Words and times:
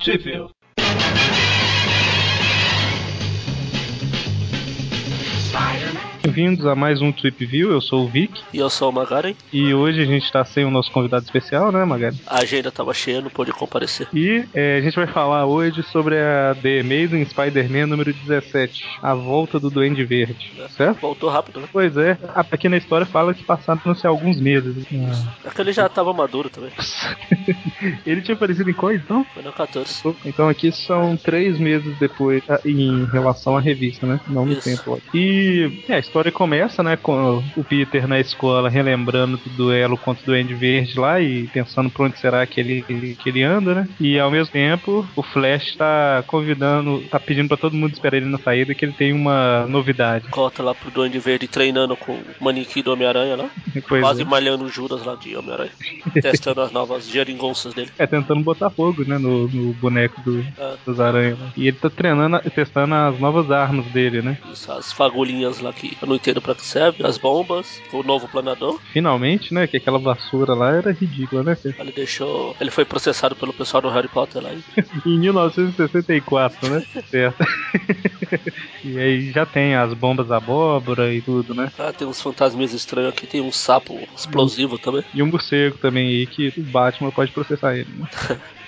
Sheffield. 0.00 0.54
Bem-vindos 6.30 6.64
a 6.64 6.76
mais 6.76 7.02
um 7.02 7.10
Trip 7.10 7.44
View, 7.44 7.72
eu 7.72 7.80
sou 7.80 8.04
o 8.04 8.08
Vic. 8.08 8.40
E 8.54 8.58
eu 8.58 8.70
sou 8.70 8.88
o 8.88 8.92
Magaren. 8.92 9.34
E 9.52 9.74
hoje 9.74 10.00
a 10.00 10.04
gente 10.04 10.22
está 10.22 10.44
sem 10.44 10.64
o 10.64 10.70
nosso 10.70 10.88
convidado 10.92 11.24
especial, 11.24 11.72
né, 11.72 11.84
Magaren? 11.84 12.14
A 12.24 12.38
agenda 12.38 12.68
estava 12.68 12.94
cheia, 12.94 13.20
não 13.20 13.28
pôde 13.28 13.50
comparecer. 13.52 14.06
E 14.14 14.44
é, 14.54 14.76
a 14.76 14.80
gente 14.80 14.94
vai 14.94 15.08
falar 15.08 15.44
hoje 15.46 15.82
sobre 15.82 16.16
a 16.16 16.54
The 16.62 16.82
Amazing 16.82 17.24
Spider-Man 17.24 17.86
número 17.86 18.12
17, 18.12 19.00
A 19.02 19.12
Volta 19.12 19.58
do 19.58 19.70
Duende 19.70 20.04
Verde, 20.04 20.52
é. 20.56 20.68
certo? 20.68 21.00
Voltou 21.00 21.28
rápido, 21.28 21.58
né? 21.58 21.68
Pois 21.72 21.96
é, 21.96 22.16
aqui 22.32 22.68
na 22.68 22.76
história 22.76 23.04
fala 23.04 23.34
que 23.34 23.42
passaram-se 23.42 24.06
alguns 24.06 24.38
meses. 24.40 24.86
Ah. 24.94 25.48
É 25.48 25.50
que 25.50 25.60
ele 25.60 25.72
já 25.72 25.86
estava 25.86 26.12
maduro 26.12 26.48
também. 26.48 26.70
ele 28.06 28.22
tinha 28.22 28.36
aparecido 28.36 28.70
em 28.70 28.74
qual 28.74 28.92
então? 28.92 29.26
Foi 29.34 29.42
no 29.42 29.52
14. 29.52 30.14
Então 30.24 30.48
aqui 30.48 30.70
são 30.70 31.16
três 31.16 31.58
meses 31.58 31.98
depois, 31.98 32.44
ah, 32.48 32.60
em 32.64 33.04
relação 33.06 33.56
à 33.56 33.60
revista, 33.60 34.06
né? 34.06 34.20
Não 34.28 34.46
no 34.46 34.52
Isso. 34.52 34.62
tempo. 34.62 35.02
E 35.12 35.82
é, 35.88 35.98
história 35.98 36.19
começa, 36.28 36.82
né, 36.82 36.96
com 36.96 37.42
o 37.56 37.62
Peter 37.62 38.08
na 38.08 38.18
escola 38.18 38.68
relembrando 38.68 39.36
do 39.36 39.50
duelo 39.50 39.96
contra 39.96 40.22
o 40.22 40.26
Duende 40.26 40.54
Verde 40.54 40.98
lá 40.98 41.20
e 41.20 41.46
pensando 41.48 41.88
por 41.88 42.06
onde 42.06 42.18
será 42.18 42.44
que 42.46 42.60
ele, 42.60 42.82
que 43.14 43.28
ele 43.28 43.42
anda, 43.44 43.74
né? 43.74 43.88
E 44.00 44.18
ao 44.18 44.30
mesmo 44.30 44.52
tempo, 44.52 45.06
o 45.14 45.22
Flash 45.22 45.76
tá 45.76 46.24
convidando, 46.26 47.02
tá 47.10 47.20
pedindo 47.20 47.48
para 47.48 47.56
todo 47.56 47.76
mundo 47.76 47.92
esperar 47.92 48.16
ele 48.16 48.26
na 48.26 48.38
saída 48.38 48.74
que 48.74 48.84
ele 48.84 48.92
tem 48.92 49.12
uma 49.12 49.66
novidade. 49.66 50.28
Cota 50.28 50.62
lá 50.62 50.74
pro 50.74 50.90
Duende 50.90 51.18
Verde 51.18 51.46
treinando 51.46 51.96
com 51.96 52.12
o 52.12 52.24
manequim 52.40 52.82
do 52.82 52.92
Homem-Aranha 52.92 53.36
lá. 53.36 53.50
Pois 53.88 54.02
quase 54.02 54.22
é. 54.22 54.24
malhando 54.24 54.68
Juras 54.68 55.04
lá 55.04 55.14
de 55.14 55.36
Homem-Aranha. 55.36 55.70
testando 56.20 56.60
as 56.60 56.72
novas 56.72 57.08
geringonças 57.08 57.74
dele. 57.74 57.90
É, 57.98 58.06
tentando 58.06 58.42
botar 58.42 58.70
fogo, 58.70 59.04
né, 59.04 59.18
no, 59.18 59.48
no 59.48 59.72
boneco 59.74 60.20
do, 60.22 60.40
é. 60.40 60.76
dos 60.84 61.00
aranhas. 61.00 61.38
Né? 61.38 61.52
E 61.56 61.68
ele 61.68 61.76
tá 61.76 61.90
treinando, 61.90 62.40
testando 62.50 62.94
as 62.94 63.18
novas 63.18 63.50
armas 63.50 63.86
dele, 63.86 64.22
né? 64.22 64.38
Isso, 64.52 64.70
as 64.72 64.92
fagulhinhas 64.92 65.60
lá 65.60 65.72
que 65.72 65.96
eu 66.00 66.08
não 66.10 66.16
entendo 66.16 66.42
pra 66.42 66.54
que 66.54 66.66
serve, 66.66 67.06
as 67.06 67.16
bombas, 67.16 67.82
o 67.92 68.02
novo 68.02 68.28
planador. 68.28 68.80
Finalmente, 68.92 69.54
né? 69.54 69.66
Que 69.66 69.76
aquela 69.76 69.98
vassoura 69.98 70.54
lá 70.54 70.76
era 70.76 70.92
ridícula, 70.92 71.42
né? 71.44 71.56
Ele 71.78 71.92
deixou. 71.92 72.54
Ele 72.60 72.70
foi 72.70 72.84
processado 72.84 73.36
pelo 73.36 73.52
pessoal 73.52 73.80
do 73.80 73.88
Harry 73.88 74.08
Potter 74.08 74.42
lá. 74.42 74.50
em 75.06 75.18
1964, 75.20 76.68
né? 76.68 76.82
certo. 77.08 77.38
e 78.84 78.98
aí 78.98 79.32
já 79.32 79.46
tem 79.46 79.76
as 79.76 79.94
bombas 79.94 80.30
abóbora 80.30 81.14
e 81.14 81.22
tudo, 81.22 81.54
né? 81.54 81.70
Ah, 81.78 81.92
tem 81.92 82.06
uns 82.06 82.20
fantasmas 82.20 82.72
estranhos 82.72 83.12
aqui, 83.12 83.26
tem 83.26 83.40
um 83.40 83.52
sapo 83.52 84.08
explosivo 84.16 84.78
também. 84.78 85.04
E 85.14 85.22
um 85.22 85.26
morcego 85.26 85.78
também 85.78 86.06
aí 86.08 86.26
que 86.26 86.52
o 86.56 86.62
Batman 86.62 87.10
pode 87.12 87.32
processar 87.32 87.76
ele, 87.76 87.90
né? 87.96 88.06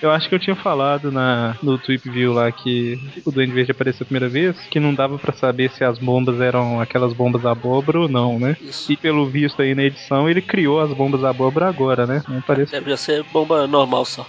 Eu 0.02 0.10
acho 0.10 0.28
que 0.28 0.34
eu 0.34 0.38
tinha 0.40 0.56
falado 0.56 1.12
na, 1.12 1.56
no 1.62 1.78
Tweep 1.78 2.10
View 2.10 2.32
lá 2.32 2.50
que 2.50 2.98
o 3.24 3.30
Duende 3.30 3.52
Verde 3.52 3.70
apareceu 3.70 4.02
a 4.02 4.06
primeira 4.06 4.28
vez, 4.28 4.58
que 4.68 4.80
não 4.80 4.92
dava 4.92 5.16
para 5.16 5.32
saber 5.32 5.70
se 5.70 5.84
as 5.84 5.96
bombas 5.96 6.40
eram 6.40 6.80
aquelas 6.80 7.12
bombas 7.12 7.46
abóbora 7.46 8.00
ou 8.00 8.08
não, 8.08 8.36
né? 8.36 8.56
Isso. 8.60 8.90
E 8.90 8.96
pelo 8.96 9.24
visto 9.26 9.62
aí 9.62 9.76
na 9.76 9.84
edição, 9.84 10.28
ele 10.28 10.42
criou 10.42 10.80
as 10.80 10.92
bombas 10.92 11.22
abóbora 11.22 11.68
agora, 11.68 12.04
né? 12.04 12.20
Não 12.28 12.40
parece. 12.40 12.72
Deve 12.72 12.96
ser 12.96 13.22
bomba 13.32 13.64
normal 13.68 14.04
só. 14.04 14.26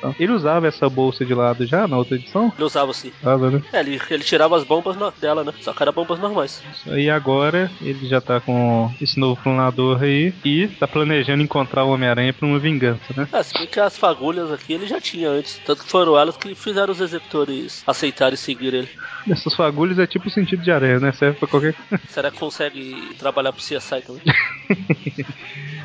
só. 0.00 0.14
Ele 0.18 0.32
usava 0.32 0.66
essa 0.66 0.88
bolsa 0.88 1.22
de 1.22 1.34
lado 1.34 1.66
já 1.66 1.86
na 1.86 1.98
outra 1.98 2.16
edição? 2.16 2.50
Ele 2.56 2.64
usava 2.64 2.94
sim. 2.94 3.12
Usava, 3.20 3.50
né? 3.50 3.62
É, 3.74 3.80
ele, 3.80 4.00
ele 4.08 4.24
tirava 4.24 4.56
as 4.56 4.64
bombas 4.64 4.96
dela, 5.20 5.44
né? 5.44 5.52
Só 5.60 5.74
que 5.74 5.82
eram 5.82 5.92
bombas 5.92 6.18
normais. 6.18 6.62
E 6.86 7.10
agora 7.10 7.70
ele 7.82 8.08
já 8.08 8.22
tá 8.22 8.40
com 8.40 8.90
esse 9.00 9.20
novo 9.20 9.38
planador 9.42 10.02
aí 10.02 10.32
e 10.42 10.68
tá 10.68 10.88
planejando 10.88 11.42
encontrar 11.42 11.84
o 11.84 11.92
Homem-Aranha 11.92 12.32
pra 12.32 12.46
uma 12.46 12.58
vingança, 12.58 13.12
né? 13.14 13.28
É, 13.30 13.42
se 13.42 13.52
bem 13.52 13.66
que 13.66 13.78
as 13.78 13.98
fagulhas 13.98 14.50
aqui 14.50 14.61
aqui 14.62 14.72
ele 14.72 14.86
já 14.86 15.00
tinha 15.00 15.28
antes. 15.28 15.60
Tanto 15.64 15.82
que 15.82 15.90
foram 15.90 16.16
elas 16.16 16.36
que 16.36 16.54
fizeram 16.54 16.92
os 16.92 17.00
executores 17.00 17.82
aceitarem 17.86 18.36
seguir 18.36 18.72
ele. 18.72 18.88
Essas 19.28 19.54
fagulhas 19.54 19.98
é 19.98 20.06
tipo 20.06 20.28
o 20.28 20.30
sentido 20.30 20.62
de 20.62 20.70
aranha, 20.70 21.00
né? 21.00 21.12
Serve 21.12 21.38
pra 21.38 21.48
qualquer. 21.48 21.74
Será 22.08 22.30
que 22.30 22.38
consegue 22.38 23.14
trabalhar 23.18 23.52
pro 23.52 23.60
CSI 23.62 24.02
também? 24.02 24.22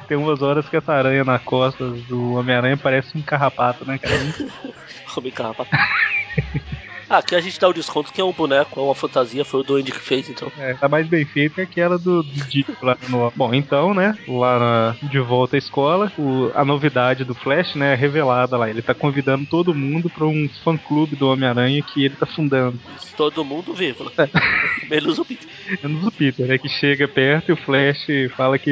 Tem 0.08 0.16
umas 0.16 0.42
horas 0.42 0.70
que 0.70 0.78
essa 0.78 0.94
aranha 0.94 1.24
na 1.24 1.38
costa 1.38 1.90
do 1.90 2.36
Homem-Aranha 2.36 2.78
parece 2.78 3.18
um 3.18 3.22
carrapato, 3.22 3.86
né, 3.86 3.98
cara? 3.98 4.16
Homem 5.18 5.32
carrapato. 5.32 5.72
Ah, 7.10 7.20
aqui 7.20 7.36
a 7.36 7.40
gente 7.40 7.60
dá 7.60 7.68
o 7.70 7.74
desconto 7.74 8.12
que 8.12 8.20
é 8.20 8.24
um 8.24 8.34
boneco, 8.34 8.80
é 8.80 8.84
uma 8.84 8.96
fantasia, 8.96 9.46
foi 9.46 9.62
o 9.62 9.64
Duende 9.64 9.92
que 9.92 10.00
fez, 10.00 10.30
então. 10.30 10.52
É, 10.58 10.74
tá 10.74 10.90
mais 10.90 11.08
bem 11.08 11.24
feito 11.26 11.56
que 11.56 11.62
aquela 11.62 11.98
do, 11.98 12.22
do 12.22 12.44
Dick 12.48 12.76
lá 12.82 12.98
no. 13.08 13.32
Bom, 13.36 13.54
então, 13.54 13.94
né, 13.94 14.18
lá 14.28 14.60
na, 14.60 14.96
de 15.08 15.20
volta 15.20 15.56
à 15.56 15.60
escola, 15.60 16.12
o, 16.18 16.52
a 16.54 16.66
novidade 16.66 17.24
do 17.24 17.34
Flash, 17.34 17.76
né, 17.76 17.94
é 17.94 17.96
revelada 17.96 18.58
lá. 18.58 18.70
Ele 18.70 18.82
tá 18.82 18.94
convidando 18.94 19.46
todo 19.46 19.74
mundo 19.74 20.10
pra 20.10 20.26
um 20.26 20.50
fã-clube 20.64 21.16
do 21.16 21.30
Homem-Aranha 21.30 21.82
que 21.82 22.04
ele 22.04 22.16
tá 22.16 22.26
fundando. 22.26 22.80
Todo 23.16 23.44
mundo 23.44 23.74
vivo, 23.74 24.12
É. 24.18 24.28
Menos 24.90 25.18
o 25.18 25.26
Peter. 25.26 25.48
Menos 25.84 26.06
o 26.06 26.12
Peter, 26.12 26.46
né, 26.46 26.58
que 26.58 26.70
chega 26.70 27.08
perto 27.08 27.50
e 27.50 27.54
o 27.54 27.58
Flash 27.58 28.08
fala 28.36 28.60
que 28.60 28.70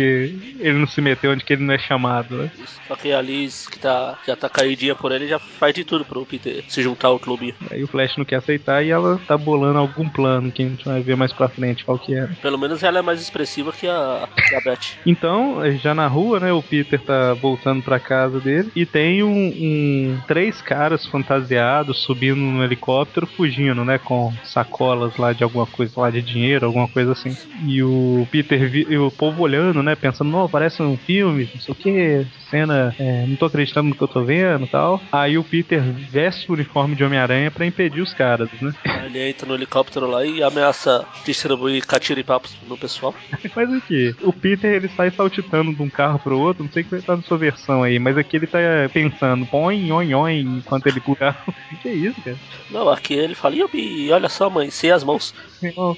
ele 0.60 0.78
não 0.78 0.88
se 0.88 1.02
meteu 1.02 1.32
onde 1.32 1.44
que 1.44 1.54
ele 1.54 1.64
não 1.64 1.74
é 1.74 1.78
chamado, 1.78 2.38
né? 2.38 2.52
Só 2.88 2.96
que 2.96 3.12
a 3.12 3.22
Liz, 3.22 3.68
que 3.68 3.80
tá, 3.80 4.20
já 4.26 4.36
tá 4.36 4.50
caidinha 4.50 4.96
por 4.96 5.12
ele, 5.12 5.28
já 5.28 5.40
faz 5.40 5.74
de 5.74 5.84
tudo 5.84 6.06
pro 6.06 6.26
Peter 6.26 6.64
se 6.68 6.82
juntar 6.82 7.08
ao 7.08 7.20
clube. 7.20 7.56
Aí 7.72 7.84
o 7.84 7.88
Flash 7.88 8.18
não 8.18 8.25
não 8.26 8.28
quer 8.28 8.38
aceitar 8.38 8.84
e 8.84 8.90
ela 8.90 9.20
tá 9.28 9.38
bolando 9.38 9.78
algum 9.78 10.10
plano 10.10 10.52
que 10.52 10.64
a 10.64 10.68
gente 10.68 10.84
vai 10.84 11.02
ver 11.02 11.16
mais 11.16 11.32
pra 11.32 11.48
frente 11.48 11.86
qual 11.86 12.00
que 12.00 12.16
é. 12.16 12.28
Pelo 12.42 12.58
menos 12.58 12.82
ela 12.84 13.00
é 13.00 13.02
mais 13.02 13.22
expressiva 13.22 13.72
que 13.72 13.88
a, 13.88 14.28
que 14.50 14.56
a 14.56 14.62
Beth. 14.62 14.98
Então, 15.06 15.60
já 15.78 15.94
na 15.94 16.08
rua, 16.08 16.40
né, 16.40 16.52
o 16.52 16.64
Peter 16.64 17.00
tá 17.00 17.34
voltando 17.36 17.84
pra 17.84 18.00
casa 18.00 18.40
dele 18.40 18.72
e 18.76 18.86
tem 18.86 19.24
um, 19.24 19.30
um 19.30 20.20
três 20.28 20.62
caras 20.62 21.06
fantasiados 21.06 22.00
subindo 22.00 22.38
no 22.38 22.64
helicóptero 22.64 23.28
fugindo, 23.28 23.86
né, 23.86 24.00
com 24.00 24.34
sacolas 24.44 25.16
lá 25.18 25.32
de 25.32 25.44
alguma 25.44 25.68
coisa 25.68 26.02
lá 26.02 26.10
de 26.10 26.22
dinheiro, 26.22 26.66
alguma 26.66 26.88
coisa 26.88 27.12
assim. 27.12 27.38
E 27.66 27.84
o 27.84 28.28
Peter 28.32 28.76
e 28.76 28.98
o 28.98 29.12
povo 29.12 29.44
olhando, 29.44 29.84
né, 29.84 29.96
pensando, 29.96 30.32
não, 30.32 30.50
parece 30.50 30.82
um 30.82 30.98
filme, 30.98 31.50
não 31.54 31.62
sei 31.62 31.72
o 31.72 31.76
que, 31.76 32.26
cena, 32.50 32.96
é, 32.98 33.26
não 33.28 33.36
tô 33.36 33.46
acreditando 33.46 33.90
no 33.90 33.96
que 33.96 34.02
eu 34.02 34.08
tô 34.08 34.24
vendo 34.24 34.66
e 34.66 34.70
tal. 34.70 35.02
Aí 35.12 35.38
o 35.38 35.44
Peter 35.44 35.82
veste 35.82 36.50
o 36.50 36.54
uniforme 36.54 36.96
de 36.96 37.04
Homem-Aranha 37.04 37.52
para 37.52 37.66
impedir 37.66 38.02
os 38.02 38.14
caras, 38.16 38.50
né? 38.62 38.74
Ele 39.06 39.30
entra 39.30 39.48
no 39.48 39.56
helicóptero 39.56 40.08
lá 40.08 40.26
e 40.26 40.42
ameaça 40.42 41.06
distribuir 41.26 41.86
catiripapos 41.86 42.56
no 42.68 42.78
pessoal. 42.78 43.14
mas 43.56 43.72
aqui, 43.74 44.16
o 44.22 44.34
Peter 44.34 44.74
ele 44.74 44.90
sai 44.90 45.12
saltitando 45.12 45.74
de 45.74 45.82
um 45.82 45.90
carro 45.90 46.20
pro 46.20 46.40
outro, 46.40 46.64
não 46.64 46.72
sei 46.72 46.84
o 46.84 46.86
que 46.86 47.02
tá 47.02 47.16
na 47.16 47.22
sua 47.22 47.38
versão 47.38 47.84
aí, 47.84 48.00
mas 48.00 48.18
aqui 48.18 48.38
ele 48.38 48.48
tá 48.48 48.58
pensando, 48.92 49.46
põe, 49.46 49.92
oin, 49.92 50.14
oin, 50.14 50.58
enquanto 50.58 50.88
ele 50.88 51.00
pula. 51.00 51.36
que 51.82 51.90
isso, 51.90 52.20
cara? 52.22 52.38
Não, 52.72 52.90
aqui 52.90 53.14
ele 53.14 53.36
fala, 53.36 53.56
e 53.56 54.12
olha 54.12 54.30
só, 54.30 54.50
mãe, 54.50 54.70
sem 54.70 54.92
as 54.92 55.04
mãos. 55.04 55.34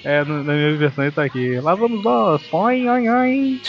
É, 0.03 0.23
na 0.23 0.53
minha 0.53 0.75
versão 0.77 1.03
ele 1.03 1.13
tá 1.13 1.23
aqui, 1.23 1.59
lá 1.59 1.75
vamos 1.75 2.03
nós, 2.03 2.41
oin, 2.51 2.89
oin, 2.89 3.09
oin. 3.09 3.61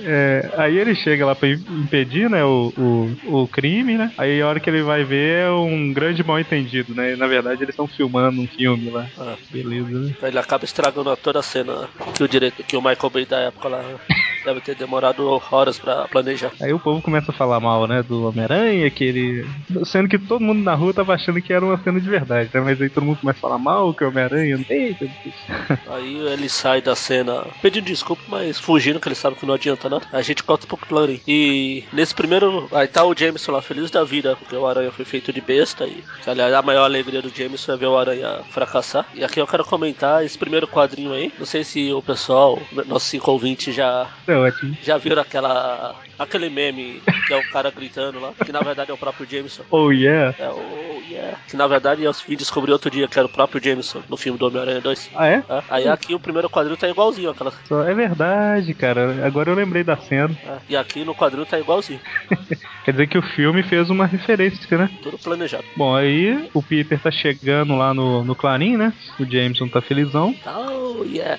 É, 0.00 0.50
aí 0.56 0.78
ele 0.78 0.94
chega 0.94 1.26
lá 1.26 1.34
pra 1.34 1.48
impedir, 1.48 2.30
né, 2.30 2.44
o, 2.44 2.72
o, 2.76 3.42
o, 3.42 3.48
crime, 3.48 3.96
né? 3.96 4.12
Aí 4.16 4.40
a 4.40 4.46
hora 4.46 4.60
que 4.60 4.70
ele 4.70 4.82
vai 4.82 5.04
ver 5.04 5.40
é 5.40 5.50
um 5.50 5.92
grande 5.92 6.22
mal 6.22 6.38
entendido, 6.38 6.94
né? 6.94 7.16
Na 7.16 7.26
verdade 7.26 7.62
eles 7.62 7.72
estão 7.72 7.86
filmando 7.86 8.40
um 8.40 8.46
filme 8.46 8.90
lá. 8.90 9.06
Ah, 9.18 9.36
beleza, 9.50 9.98
né? 9.98 10.14
Ele 10.22 10.38
acaba 10.38 10.64
estragando 10.64 11.16
toda 11.16 11.40
a 11.40 11.42
cena 11.42 11.88
que 12.14 12.22
o 12.22 12.28
direito, 12.28 12.62
que 12.62 12.76
o 12.76 12.82
Michael 12.82 13.10
Bay 13.10 13.26
da 13.26 13.38
época 13.40 13.68
lá 13.68 13.82
deve 14.44 14.60
ter 14.60 14.74
demorado 14.74 15.28
horas 15.50 15.78
pra 15.78 16.08
planejar. 16.08 16.52
Aí 16.60 16.72
o 16.72 16.78
povo 16.78 17.02
começa 17.02 17.30
a 17.30 17.34
falar 17.34 17.60
mal, 17.60 17.86
né, 17.86 18.02
do 18.02 18.28
Homem-Aranha, 18.28 18.90
que 18.90 19.04
ele. 19.04 19.46
Sendo 19.84 20.08
que 20.08 20.18
todo 20.18 20.40
mundo 20.40 20.62
na 20.62 20.74
rua 20.74 20.94
tava 20.94 21.14
achando 21.14 21.40
que 21.40 21.52
era 21.52 21.64
uma 21.64 21.78
cena 21.78 22.00
de 22.00 22.08
verdade, 22.08 22.50
né? 22.52 22.60
Mas 22.60 22.80
aí 22.80 22.88
todo 22.88 23.04
mundo 23.04 23.20
começa 23.20 23.38
a 23.38 23.42
falar 23.42 23.58
mal, 23.58 23.92
que 23.94 24.04
o 24.04 24.08
Homem-Aranha. 24.08 24.64
Eita, 24.68 25.08
Aí 25.88 26.16
ele 26.28 26.48
sai 26.48 26.80
da 26.80 26.94
cena 26.94 27.44
pedindo 27.62 27.84
desculpa, 27.84 28.22
mas 28.28 28.58
fugindo, 28.58 29.00
que 29.00 29.08
ele 29.08 29.14
sabe 29.14 29.36
que 29.36 29.46
não 29.46 29.54
adianta 29.54 29.88
nada. 29.88 30.06
A 30.12 30.22
gente 30.22 30.42
corta 30.42 30.66
pro 30.66 30.76
Clary. 30.76 31.22
E 31.26 31.84
nesse 31.92 32.14
primeiro. 32.14 32.68
Aí 32.72 32.86
tá 32.86 33.04
o 33.04 33.14
Jameson 33.16 33.52
lá, 33.52 33.62
feliz 33.62 33.90
da 33.90 34.04
vida, 34.04 34.36
porque 34.36 34.54
o 34.54 34.66
Aranha 34.66 34.90
foi 34.90 35.04
feito 35.04 35.32
de 35.32 35.40
besta. 35.40 35.86
E 35.86 36.02
aliás, 36.26 36.52
a 36.52 36.62
maior 36.62 36.84
alegria 36.84 37.22
do 37.22 37.34
Jameson 37.34 37.72
é 37.72 37.76
ver 37.76 37.86
o 37.86 37.98
Aranha 37.98 38.40
fracassar. 38.50 39.06
E 39.14 39.24
aqui 39.24 39.40
eu 39.40 39.46
quero 39.46 39.64
comentar 39.64 40.24
esse 40.24 40.36
primeiro 40.38 40.66
quadrinho 40.66 41.12
aí. 41.12 41.32
Não 41.38 41.46
sei 41.46 41.64
se 41.64 41.92
o 41.92 42.02
pessoal, 42.02 42.60
nossos 42.86 43.08
cinco 43.08 43.30
ouvintes, 43.30 43.74
já, 43.74 44.06
é 44.30 44.36
ótimo. 44.36 44.76
já 44.82 44.98
viram 44.98 45.22
aquela. 45.22 45.94
aquele 46.18 46.48
meme 46.48 47.02
que 47.26 47.32
é 47.32 47.36
o 47.36 47.50
cara 47.50 47.70
gritando 47.70 48.20
lá, 48.20 48.32
que 48.44 48.52
na 48.52 48.60
verdade 48.60 48.90
é 48.90 48.94
o 48.94 48.98
próprio 48.98 49.28
Jameson. 49.28 49.62
Oh 49.70 49.90
yeah. 49.90 50.34
É, 50.38 50.48
oh 50.48 51.02
yeah. 51.08 51.38
Que 51.48 51.56
na 51.56 51.66
verdade 51.66 52.04
eu 52.04 52.12
descobri 52.36 52.72
outro 52.72 52.90
dia 52.90 53.08
que 53.08 53.18
era 53.18 53.26
o 53.26 53.30
próprio 53.30 53.62
Jameson 53.62 54.02
no 54.08 54.16
filme 54.16 54.38
do 54.38 54.46
Homem-Aranha 54.46 54.80
2. 54.80 55.10
Ah, 55.14 55.28
é? 55.28 55.42
é? 55.48 55.62
Aí 55.70 55.88
aqui 55.88 56.14
o 56.14 56.20
primeiro 56.20 56.48
quadrinho 56.48 56.76
tá 56.76 56.88
igualzinho 56.88 57.30
aquela. 57.30 57.52
É 57.88 57.94
verdade, 57.94 58.74
cara. 58.74 59.26
Agora 59.26 59.50
eu 59.50 59.54
lembrei 59.54 59.84
da 59.84 59.96
cena. 59.96 60.36
É, 60.44 60.58
e 60.70 60.76
aqui 60.76 61.04
no 61.04 61.14
quadrinho 61.14 61.46
tá 61.46 61.58
igualzinho. 61.58 62.00
Quer 62.84 62.92
dizer 62.92 63.06
que 63.08 63.18
o 63.18 63.22
filme 63.22 63.62
fez 63.62 63.90
uma 63.90 64.06
referência, 64.06 64.78
né? 64.78 64.90
Tudo 65.02 65.18
planejado. 65.18 65.64
Bom, 65.76 65.94
aí 65.94 66.48
o 66.54 66.62
Peter 66.62 66.98
tá 66.98 67.10
chegando 67.10 67.76
lá 67.76 67.92
no, 67.92 68.24
no 68.24 68.34
Clarim, 68.34 68.76
né? 68.76 68.92
O 69.20 69.24
Jameson 69.24 69.68
tá 69.68 69.82
felizão. 69.82 70.34
Oh, 70.46 71.04
yeah. 71.04 71.38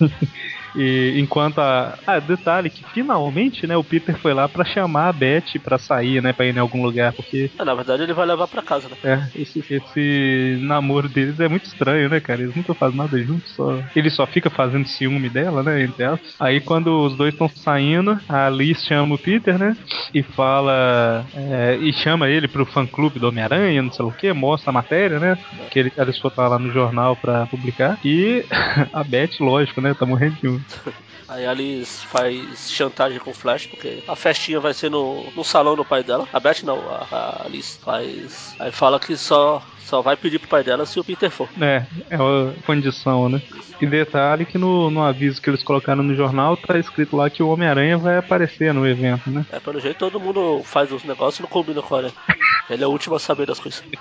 E 0.76 1.18
enquanto 1.18 1.58
a. 1.58 1.98
Ah, 2.06 2.18
detalhe 2.18 2.70
que 2.70 2.84
finalmente, 2.92 3.66
né, 3.66 3.76
o 3.76 3.84
Peter 3.84 4.16
foi 4.18 4.34
lá 4.34 4.48
pra 4.48 4.64
chamar 4.64 5.08
a 5.08 5.12
Beth 5.12 5.58
pra 5.62 5.78
sair, 5.78 6.22
né, 6.22 6.32
pra 6.32 6.46
ir 6.46 6.54
em 6.54 6.58
algum 6.58 6.82
lugar, 6.82 7.12
porque. 7.12 7.50
Ah, 7.58 7.64
na 7.64 7.74
verdade 7.74 8.02
ele 8.02 8.12
vai 8.12 8.26
levar 8.26 8.46
pra 8.46 8.62
casa, 8.62 8.88
né? 8.88 8.96
É, 9.02 9.40
esse, 9.40 9.64
esse 9.70 10.58
namoro 10.60 11.08
deles 11.08 11.40
é 11.40 11.48
muito 11.48 11.64
estranho, 11.64 12.08
né, 12.08 12.20
cara? 12.20 12.42
Eles 12.42 12.54
nunca 12.54 12.74
fazem 12.74 12.96
nada 12.96 13.18
juntos, 13.22 13.50
só. 13.52 13.78
Ele 13.94 14.10
só 14.10 14.26
fica 14.26 14.50
fazendo 14.50 14.86
ciúme 14.86 15.28
dela, 15.28 15.62
né, 15.62 15.82
entre 15.82 16.02
elas. 16.02 16.20
Aí 16.38 16.60
quando 16.60 17.04
os 17.04 17.16
dois 17.16 17.32
estão 17.32 17.48
saindo, 17.48 18.18
a 18.28 18.48
Liz 18.50 18.84
chama 18.84 19.14
o 19.14 19.18
Peter, 19.18 19.58
né, 19.58 19.76
e 20.12 20.22
fala. 20.22 21.24
É, 21.34 21.78
e 21.80 21.92
chama 21.92 22.28
ele 22.28 22.48
pro 22.48 22.66
fã 22.66 22.86
clube 22.86 23.18
do 23.18 23.28
Homem-Aranha, 23.28 23.82
não 23.82 23.92
sei 23.92 24.04
o 24.04 24.12
que, 24.12 24.32
mostra 24.32 24.70
a 24.70 24.72
matéria, 24.72 25.18
né, 25.18 25.38
que 25.70 25.78
ele, 25.78 25.92
eles 25.96 26.18
foram 26.18 26.48
lá 26.48 26.58
no 26.58 26.72
jornal 26.72 27.16
pra 27.16 27.46
publicar. 27.46 27.98
E 28.04 28.44
a 28.92 29.02
Beth, 29.02 29.40
lógico, 29.40 29.80
né, 29.80 29.94
tá 29.94 30.04
morrendo 30.04 30.36
de 30.36 30.48
um. 30.48 30.60
Aí 31.28 31.44
a 31.44 31.50
Alice 31.50 32.06
faz 32.06 32.70
chantagem 32.70 33.18
com 33.18 33.30
o 33.30 33.34
Flash, 33.34 33.66
porque 33.66 34.02
a 34.06 34.14
festinha 34.14 34.60
vai 34.60 34.72
ser 34.72 34.90
no, 34.90 35.28
no 35.34 35.42
salão 35.42 35.74
do 35.74 35.84
pai 35.84 36.04
dela. 36.04 36.28
A 36.32 36.38
Beth 36.38 36.62
não, 36.62 36.78
a, 36.88 37.06
a 37.10 37.46
Alice 37.46 37.78
faz. 37.78 38.54
Aí 38.60 38.70
fala 38.70 39.00
que 39.00 39.16
só 39.16 39.60
só 39.86 40.02
vai 40.02 40.16
pedir 40.16 40.40
pro 40.40 40.48
pai 40.48 40.64
dela 40.64 40.84
se 40.84 40.98
o 40.98 41.04
Peter 41.04 41.30
for. 41.30 41.48
É, 41.60 41.84
é 42.10 42.18
uma 42.18 42.52
condição, 42.66 43.28
né? 43.28 43.40
E 43.80 43.86
detalhe 43.86 44.44
que 44.44 44.58
no, 44.58 44.90
no 44.90 45.02
aviso 45.02 45.40
que 45.40 45.48
eles 45.48 45.62
colocaram 45.62 46.02
no 46.02 46.14
jornal 46.14 46.56
tá 46.56 46.76
escrito 46.78 47.16
lá 47.16 47.30
que 47.30 47.42
o 47.42 47.48
Homem-Aranha 47.48 47.96
vai 47.96 48.18
aparecer 48.18 48.74
no 48.74 48.86
evento, 48.86 49.30
né? 49.30 49.46
É, 49.52 49.60
pelo 49.60 49.80
jeito 49.80 49.98
todo 49.98 50.18
mundo 50.18 50.62
faz 50.64 50.90
os 50.90 51.04
negócios 51.04 51.38
e 51.38 51.42
não 51.42 51.48
combina 51.48 51.82
com 51.82 51.94
a 51.94 51.98
Aranha. 51.98 52.14
Ele 52.68 52.82
é 52.82 52.86
o 52.86 52.90
último 52.90 53.14
a 53.16 53.20
saber 53.20 53.46
das 53.46 53.58
coisas. 53.58 53.82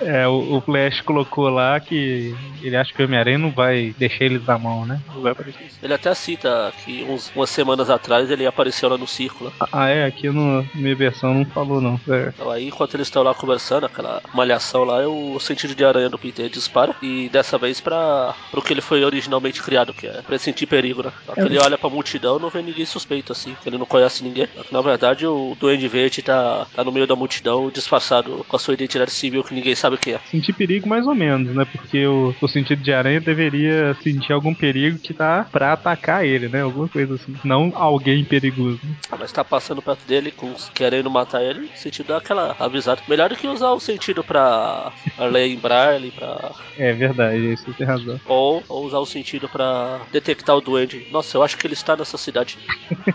É, 0.00 0.26
o, 0.26 0.56
o 0.56 0.60
Flash 0.60 1.00
colocou 1.02 1.48
lá 1.48 1.78
que 1.78 2.34
ele 2.62 2.76
acha 2.76 2.92
que 2.92 3.00
o 3.00 3.04
Homem-Aranha 3.04 3.38
não 3.38 3.50
vai 3.50 3.94
deixar 3.96 4.24
eles 4.24 4.44
na 4.44 4.58
mão, 4.58 4.84
né? 4.84 5.00
Não 5.14 5.22
vai 5.22 5.32
aparecer. 5.32 5.70
Ele 5.82 5.94
até 5.94 6.12
cita 6.14 6.72
que 6.84 7.04
uns, 7.04 7.30
umas 7.34 7.50
semanas 7.50 7.88
atrás 7.90 8.30
ele 8.30 8.46
apareceu 8.46 8.88
lá 8.88 8.98
no 8.98 9.06
círculo. 9.06 9.52
Ah, 9.72 9.88
é? 9.88 10.06
Aqui 10.06 10.28
no 10.28 10.62
na 10.62 10.68
minha 10.74 10.94
versão 10.94 11.34
não 11.34 11.44
falou, 11.44 11.80
não. 11.80 12.00
É. 12.08 12.32
Então 12.34 12.50
aí, 12.50 12.66
enquanto 12.66 12.94
eles 12.94 13.06
estão 13.06 13.22
lá 13.22 13.34
conversando, 13.34 13.86
aquela 13.86 14.22
malhação 14.34 14.84
lá, 14.84 15.06
o 15.06 15.38
sentido 15.38 15.74
de 15.74 15.84
aranha 15.84 16.08
do 16.08 16.18
Peter 16.18 16.48
dispara. 16.48 16.94
E 17.02 17.28
dessa 17.28 17.58
vez 17.58 17.80
pra, 17.80 18.34
pro 18.50 18.62
que 18.62 18.72
ele 18.72 18.80
foi 18.80 19.04
originalmente 19.04 19.62
criado, 19.62 19.94
que 19.94 20.06
é 20.06 20.22
pra 20.22 20.38
sentir 20.38 20.66
perigo, 20.66 21.02
né? 21.02 21.12
Só 21.26 21.34
que 21.34 21.40
ele 21.40 21.58
olha 21.58 21.78
pra 21.78 21.90
multidão 21.90 22.38
não 22.38 22.50
vê 22.50 22.62
ninguém 22.62 22.86
suspeito, 22.86 23.32
assim, 23.32 23.56
ele 23.64 23.78
não 23.78 23.86
conhece 23.86 24.22
ninguém. 24.22 24.48
Na 24.70 24.80
verdade, 24.80 25.26
o 25.26 25.56
Duende 25.58 25.88
Verde 25.88 26.22
tá, 26.22 26.66
tá 26.74 26.84
no 26.84 26.92
meio 26.92 27.06
da 27.06 27.16
multidão, 27.16 27.67
disfarçado 27.70 28.44
com 28.48 28.56
a 28.56 28.58
sua 28.58 28.74
identidade 28.74 29.10
civil, 29.10 29.44
que 29.44 29.54
ninguém 29.54 29.74
sabe 29.74 29.96
quem 29.96 30.14
é. 30.14 30.20
Sentir 30.30 30.52
perigo 30.52 30.88
mais 30.88 31.06
ou 31.06 31.14
menos, 31.14 31.54
né? 31.54 31.64
Porque 31.64 32.06
o, 32.06 32.34
o 32.40 32.48
sentido 32.48 32.82
de 32.82 32.92
aranha 32.92 33.20
deveria 33.20 33.96
sentir 34.02 34.32
algum 34.32 34.54
perigo 34.54 34.98
que 34.98 35.14
tá 35.14 35.46
pra 35.50 35.72
atacar 35.72 36.24
ele, 36.24 36.48
né? 36.48 36.62
Alguma 36.62 36.88
coisa 36.88 37.14
assim. 37.14 37.34
Não 37.44 37.72
alguém 37.74 38.24
perigoso. 38.24 38.80
Ah, 39.10 39.16
Mas 39.18 39.32
tá 39.32 39.44
passando 39.44 39.82
perto 39.82 40.06
dele, 40.06 40.30
com, 40.30 40.52
querendo 40.74 41.10
matar 41.10 41.42
ele, 41.42 41.66
o 41.74 41.78
sentido 41.78 42.08
dá 42.08 42.18
aquela 42.18 42.56
avisada. 42.58 43.02
Melhor 43.08 43.28
do 43.28 43.36
que 43.36 43.46
usar 43.46 43.70
o 43.70 43.80
sentido 43.80 44.22
pra 44.24 44.92
lembrar 45.30 45.96
ele, 45.96 46.10
pra. 46.10 46.52
É 46.76 46.92
verdade, 46.92 47.52
isso 47.52 47.64
você 47.64 47.72
tem 47.72 47.86
razão. 47.86 48.20
Ou, 48.26 48.62
ou 48.68 48.84
usar 48.86 48.98
o 48.98 49.06
sentido 49.06 49.48
pra 49.48 50.00
detectar 50.12 50.56
o 50.56 50.60
duende. 50.60 51.06
Nossa, 51.10 51.36
eu 51.36 51.42
acho 51.42 51.56
que 51.56 51.66
ele 51.66 51.74
está 51.74 51.96
nessa 51.96 52.16
cidade. 52.18 52.58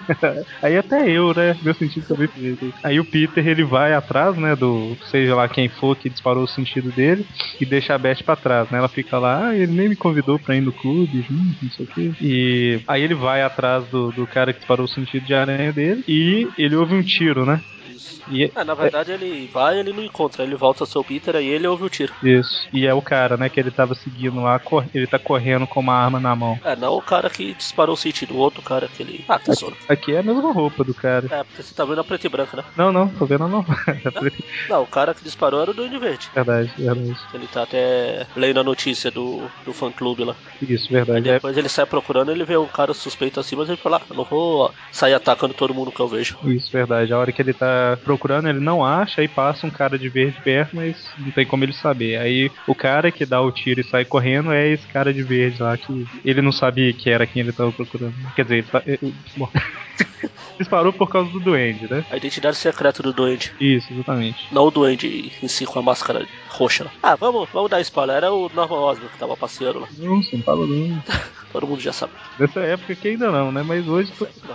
Aí 0.61 0.77
até 0.77 1.09
eu, 1.09 1.33
né? 1.33 1.57
Meu 1.61 1.73
sentido 1.73 2.07
também 2.07 2.29
isso. 2.35 2.73
Aí 2.83 2.99
o 2.99 3.05
Peter 3.05 3.45
ele 3.47 3.63
vai 3.63 3.93
atrás, 3.93 4.35
né? 4.37 4.42
Do 4.55 4.97
seja 5.09 5.35
lá 5.35 5.47
quem 5.47 5.69
for 5.69 5.95
que 5.95 6.09
disparou 6.09 6.43
o 6.43 6.47
sentido 6.47 6.91
dele 6.91 7.25
e 7.59 7.65
deixa 7.65 7.95
a 7.95 7.97
Beth 7.97 8.23
pra 8.23 8.35
trás, 8.35 8.69
né? 8.69 8.77
Ela 8.77 8.89
fica 8.89 9.17
lá, 9.17 9.47
ah, 9.47 9.55
ele 9.55 9.71
nem 9.71 9.89
me 9.89 9.95
convidou 9.95 10.37
pra 10.37 10.55
ir 10.55 10.61
no 10.61 10.73
clube 10.73 11.21
junto, 11.21 11.63
não 11.63 11.71
sei 11.71 11.85
o 11.85 11.87
quê. 11.87 12.11
E 12.21 12.79
aí 12.87 13.01
ele 13.01 13.15
vai 13.15 13.41
atrás 13.41 13.87
do, 13.87 14.11
do 14.11 14.27
cara 14.27 14.51
que 14.51 14.59
disparou 14.59 14.85
o 14.85 14.89
sentido 14.89 15.25
de 15.25 15.33
aranha 15.33 15.71
dele 15.71 16.03
e 16.07 16.47
ele 16.57 16.75
ouve 16.75 16.93
um 16.93 17.01
tiro, 17.01 17.45
né? 17.45 17.61
Isso. 17.95 18.21
E 18.31 18.51
É, 18.55 18.63
na 18.63 18.73
verdade 18.73 19.11
ele 19.11 19.47
vai 19.47 19.79
ele 19.79 19.93
não 19.93 20.03
encontra, 20.03 20.43
ele 20.43 20.55
volta 20.55 20.83
ao 20.83 20.87
seu 20.87 21.03
Peter 21.03 21.35
aí 21.35 21.47
ele 21.47 21.67
ouve 21.67 21.83
o 21.83 21.89
tiro. 21.89 22.13
isso. 22.23 22.67
E 22.73 22.85
é 22.85 22.93
o 22.93 23.01
cara, 23.01 23.37
né, 23.37 23.49
que 23.49 23.59
ele 23.59 23.71
tava 23.71 23.93
seguindo 23.95 24.41
lá, 24.41 24.59
cor- 24.59 24.85
ele 24.93 25.07
tá 25.07 25.19
correndo 25.19 25.67
com 25.67 25.79
uma 25.79 25.93
arma 25.93 26.19
na 26.19 26.35
mão. 26.35 26.57
É, 26.63 26.75
não 26.75 26.93
o 26.95 27.01
cara 27.01 27.29
que 27.29 27.53
disparou 27.53 27.93
o 27.93 27.97
sentido, 27.97 28.33
o 28.33 28.37
outro 28.37 28.61
cara 28.61 28.87
que 28.87 29.03
ele. 29.03 29.23
Ah, 29.27 29.39
tesouro. 29.39 29.75
Aqui 29.89 30.13
é 30.13 30.19
a 30.19 30.23
mesma 30.23 30.51
roupa 30.51 30.83
do 30.83 30.93
cara. 30.93 31.25
É, 31.31 31.43
porque 31.43 31.63
você 31.63 31.73
tá 31.73 31.85
vendo 31.85 32.01
a 32.01 32.03
preta 32.03 32.27
e 32.27 32.29
branca, 32.29 32.57
né? 32.57 32.63
Não, 32.77 32.91
não, 32.91 33.07
tô 33.09 33.25
vendo 33.25 33.47
não. 33.47 33.63
Não, 34.69 34.83
o 34.83 34.87
cara 34.87 35.13
que 35.13 35.23
disparou 35.23 35.61
era 35.61 35.71
o 35.71 35.73
Duende 35.73 35.97
Verde. 35.97 36.29
verdade, 36.33 36.71
verdade. 36.77 37.13
Ele 37.33 37.47
tá 37.47 37.63
até 37.63 38.25
lendo 38.35 38.59
a 38.59 38.63
notícia 38.63 39.11
do, 39.11 39.49
do 39.65 39.73
fã 39.73 39.91
clube 39.91 40.23
lá. 40.23 40.35
Isso, 40.61 40.91
verdade. 40.91 41.29
É, 41.29 41.33
Depois 41.33 41.57
ele 41.57 41.69
sai 41.69 41.85
procurando, 41.85 42.31
ele 42.31 42.43
vê 42.45 42.57
um 42.57 42.67
cara 42.67 42.93
suspeito 42.93 43.39
assim, 43.39 43.55
mas 43.55 43.67
ele 43.69 43.77
fala, 43.77 43.97
ah, 43.97 44.13
não 44.13 44.23
vou 44.23 44.71
sair 44.91 45.13
atacando 45.13 45.53
todo 45.53 45.73
mundo 45.73 45.91
que 45.91 45.99
eu 45.99 46.07
vejo. 46.07 46.37
Isso, 46.45 46.71
verdade. 46.71 47.13
A 47.13 47.17
hora 47.19 47.31
que 47.31 47.41
ele 47.41 47.53
tá 47.53 47.82
procurando, 48.03 48.49
ele 48.49 48.59
não 48.59 48.83
acha, 48.83 49.21
aí 49.21 49.27
passa 49.27 49.67
um 49.67 49.69
cara 49.69 49.97
de 49.97 50.09
verde 50.09 50.39
perto, 50.43 50.75
mas 50.75 51.09
não 51.17 51.31
tem 51.31 51.45
como 51.45 51.63
ele 51.63 51.73
saber. 51.73 52.17
Aí 52.17 52.51
o 52.67 52.75
cara 52.75 53.11
que 53.11 53.25
dá 53.25 53.41
o 53.41 53.51
tiro 53.51 53.81
e 53.81 53.83
sai 53.83 54.05
correndo 54.05 54.51
é 54.51 54.67
esse 54.69 54.87
cara 54.87 55.13
de 55.13 55.23
verde 55.23 55.61
lá, 55.61 55.77
que 55.77 56.07
ele 56.23 56.41
não 56.41 56.51
sabia 56.51 56.93
que 56.93 57.09
era 57.09 57.25
quem 57.25 57.41
ele 57.41 57.51
tava 57.51 57.71
procurando. 57.71 58.13
Quer 58.35 58.43
dizer, 58.43 58.55
ele 58.55 58.67
tá. 58.67 58.81
bom. 59.37 59.49
Disparou 60.57 60.93
por 60.93 61.09
causa 61.09 61.29
do 61.31 61.39
duende, 61.39 61.91
né? 61.91 62.05
A 62.11 62.17
identidade 62.17 62.55
secreta 62.57 63.01
do 63.01 63.11
Duende. 63.11 63.53
Isso, 63.59 63.91
exatamente. 63.91 64.47
Não 64.51 64.65
o 64.65 64.71
Duende 64.71 65.31
em 65.41 65.47
si 65.47 65.65
com 65.65 65.79
a 65.79 65.81
máscara 65.81 66.27
roxa. 66.49 66.85
lá. 66.85 66.91
Ah, 67.01 67.15
vamos, 67.15 67.49
vamos 67.51 67.69
dar 67.69 67.81
spoiler. 67.81 68.17
Era 68.17 68.31
o 68.31 68.49
Norman 68.53 68.79
Osborn 68.79 69.11
que 69.11 69.17
tava 69.17 69.35
passeando 69.35 69.79
lá. 69.79 69.87
Não, 69.97 70.21
você 70.21 70.35
não 70.37 70.43
falou 70.43 70.67
não. 70.67 71.03
Todo 71.51 71.67
mundo 71.67 71.81
já 71.81 71.93
sabe. 71.93 72.13
Nessa 72.39 72.61
época 72.61 72.93
aqui 72.93 73.09
ainda 73.09 73.31
não, 73.31 73.51
né? 73.51 73.61
Mas 73.63 73.87
hoje. 73.87 74.11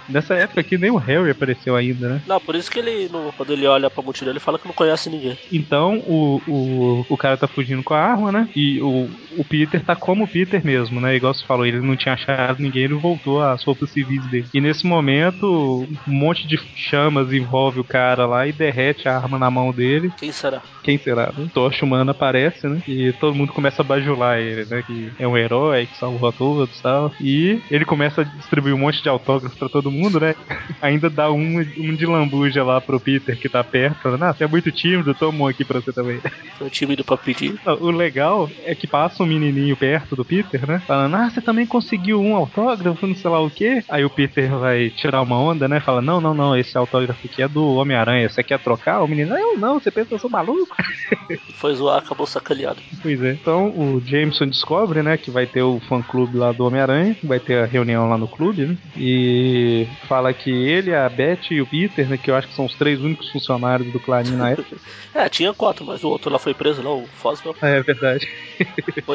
Nessa 0.08 0.34
época 0.34 0.60
aqui 0.60 0.76
nem 0.76 0.90
o 0.90 0.96
Harry 0.96 1.31
apareceu 1.31 1.76
ainda, 1.76 2.08
né? 2.08 2.22
Não, 2.26 2.40
por 2.40 2.56
isso 2.56 2.69
que 2.70 2.81
ele, 2.81 3.08
não- 3.25 3.32
quando 3.32 3.53
ele 3.53 3.67
olha 3.67 3.91
pra 3.91 4.03
multidão, 4.03 4.32
ele 4.32 4.41
fala 4.41 4.59
que 4.59 4.67
não 4.67 4.75
conhece 4.75 5.11
ninguém. 5.11 5.37
Então 5.53 5.99
o, 6.06 6.41
o, 6.47 7.06
o 7.09 7.17
cara 7.17 7.37
tá 7.37 7.49
fugindo 7.49 7.82
com 7.82 7.94
a 7.94 7.99
arma, 8.00 8.32
né? 8.32 8.49
E 8.55 8.81
o, 8.82 9.09
o 9.38 9.44
Peter 9.44 9.82
tá 9.82 9.94
como 9.94 10.25
o 10.25 10.29
Peter 10.29 10.64
mesmo, 10.64 11.00
né? 11.00 11.17
Igual 11.17 11.32
você 11.32 11.44
falou, 11.44 11.64
ele 11.64 11.81
não 11.81 11.96
tinha 11.96 12.14
achado 12.14 12.61
ninguém, 12.61 12.85
ele 12.85 12.94
voltou 12.94 13.43
às 13.43 13.62
roupas 13.62 13.90
civis 13.90 14.25
dele. 14.26 14.46
E 14.52 14.61
nesse 14.61 14.87
momento, 14.87 15.87
um 16.06 16.12
monte 16.12 16.46
de 16.46 16.58
chamas 16.75 17.32
envolve 17.32 17.81
o 17.81 17.85
cara 17.85 18.26
lá 18.26 18.46
e 18.46 18.52
derrete 18.52 19.08
a 19.08 19.17
arma 19.17 19.38
na 19.38 19.50
mão 19.50 19.73
dele. 19.73 20.12
Quem 20.19 20.32
será? 20.32 20.61
Quem 20.82 20.99
será? 20.99 21.32
Né? 21.37 21.49
Tocha 21.52 21.85
Humana 21.85 22.11
aparece, 22.11 22.67
né? 22.67 22.82
E 22.88 23.12
todo 23.12 23.35
mundo 23.35 23.52
começa 23.52 23.82
a 23.82 23.85
bajular 23.85 24.38
ele, 24.38 24.64
né? 24.64 24.82
Que 24.82 25.11
é 25.19 25.29
um 25.29 25.37
herói, 25.37 25.87
que 25.87 25.96
salvou 25.96 26.29
a 26.29 26.32
todos 26.32 26.79
e 26.79 26.82
tal. 26.82 27.12
E 27.20 27.61
ele 27.70 27.84
começa 27.84 28.23
a 28.23 28.25
distribuir 28.25 28.75
um 28.75 28.79
monte 28.79 29.02
de 29.02 29.08
autógrafos 29.08 29.58
pra 29.58 29.69
todo 29.69 29.91
mundo, 29.91 30.19
né? 30.19 30.34
Ainda 30.82 31.08
dá 31.08 31.31
um, 31.31 31.58
um 31.58 31.94
de 31.94 32.06
lambuja 32.06 32.64
lá 32.64 32.81
pro 32.81 33.00
Peter 33.00 33.38
que 33.38 33.49
tá 33.49 33.62
perto, 33.62 34.02
falando, 34.02 34.23
ah, 34.25 34.32
você 34.32 34.44
é 34.44 34.49
muito 34.49 34.73
tímido, 34.73 35.14
toma 35.14 35.44
um 35.44 35.46
aqui 35.46 35.64
pra 35.64 35.81
você 35.81 35.93
também. 35.93 36.20
Tô 36.58 36.69
tímido 36.69 37.05
pra 37.05 37.17
pedir. 37.17 37.58
O 37.81 37.91
legal 37.91 38.51
é 38.65 38.74
que 38.74 38.86
passa 38.86 39.22
um 39.22 39.27
menininho 39.29 39.77
perto 39.77 40.17
do 40.17 40.25
Peter, 40.25 40.67
né? 40.67 40.82
Falando, 40.87 41.15
ah, 41.15 41.31
você 41.31 41.41
também 41.41 41.67
conseguiu 41.67 42.20
um 42.20 42.35
autógrafo, 42.35 43.06
não 43.06 43.15
sei 43.15 43.31
lá 43.31 43.41
o 43.41 43.51
quê. 43.51 43.85
Aí 43.89 44.05
o 44.05 44.11
Peter 44.11 44.51
vai 44.51 44.91
tirar 44.91 45.23
uma 45.23 45.39
onda, 45.39 45.69
né? 45.69 45.81
Fala, 45.81 46.01
não, 46.01 46.20
não, 46.20 46.35
não, 46.35 46.56
esse 46.56 46.77
autógrafo 46.77 47.27
aqui 47.27 47.43
é 47.43 47.49
do 47.49 47.75
Homem-Aranha, 47.75 48.29
você 48.29 48.43
quer 48.43 48.58
trocar? 48.58 49.03
O 49.03 49.08
menino, 49.08 49.37
eu 49.37 49.58
não, 49.58 49.79
você 49.79 49.91
pensa 49.91 50.08
que 50.08 50.15
eu 50.15 50.19
sou 50.19 50.31
maluco? 50.31 50.75
Foi 51.55 51.75
zoar, 51.75 51.99
acabou 51.99 52.27
sacaneado. 52.27 52.81
Pois 53.03 53.23
é. 53.23 53.32
Então 53.32 53.69
o 53.69 54.03
Jameson 54.05 54.47
descobre, 54.47 55.03
né, 55.03 55.17
que 55.17 55.31
vai 55.31 55.47
ter 55.47 55.63
o 55.63 55.81
fã 55.89 56.03
clube 56.03 56.37
lá 56.37 56.53
do 56.53 56.65
Homem-Aranha, 56.65 57.17
vai 57.23 57.39
ter 57.41 57.63
a 57.63 57.67
reunião 57.67 58.08
lá 58.08 58.17
no 58.17 58.29
clube, 58.29 58.67
né? 58.67 58.77
E 58.97 59.87
fala 60.08 60.32
que 60.32 60.51
ele, 60.51 60.94
a 60.94 61.08
Beth 61.08 61.51
e 61.51 61.61
o 61.61 61.67
Peter, 61.67 62.08
né, 62.08 62.17
que 62.17 62.31
eu 62.31 62.37
acho 62.37 62.49
que 62.49 62.55
são 62.55 62.65
os 62.65 62.75
três 62.75 63.01
únicos 63.01 63.31
funcionários 63.31 63.93
do 63.93 64.01
Clarim 64.01 64.37
na 64.37 64.51
época. 64.51 64.77
É, 65.15 65.29
tinha 65.29 65.53
quatro, 65.53 65.85
mas 65.85 66.05
o 66.05 66.08
outro 66.08 66.31
lá 66.31 66.39
foi 66.39 66.55
preso, 66.55 66.81
lá, 66.81 66.94
o 66.94 67.05
Foswell. 67.17 67.56
é 67.61 67.82
verdade. 67.82 68.29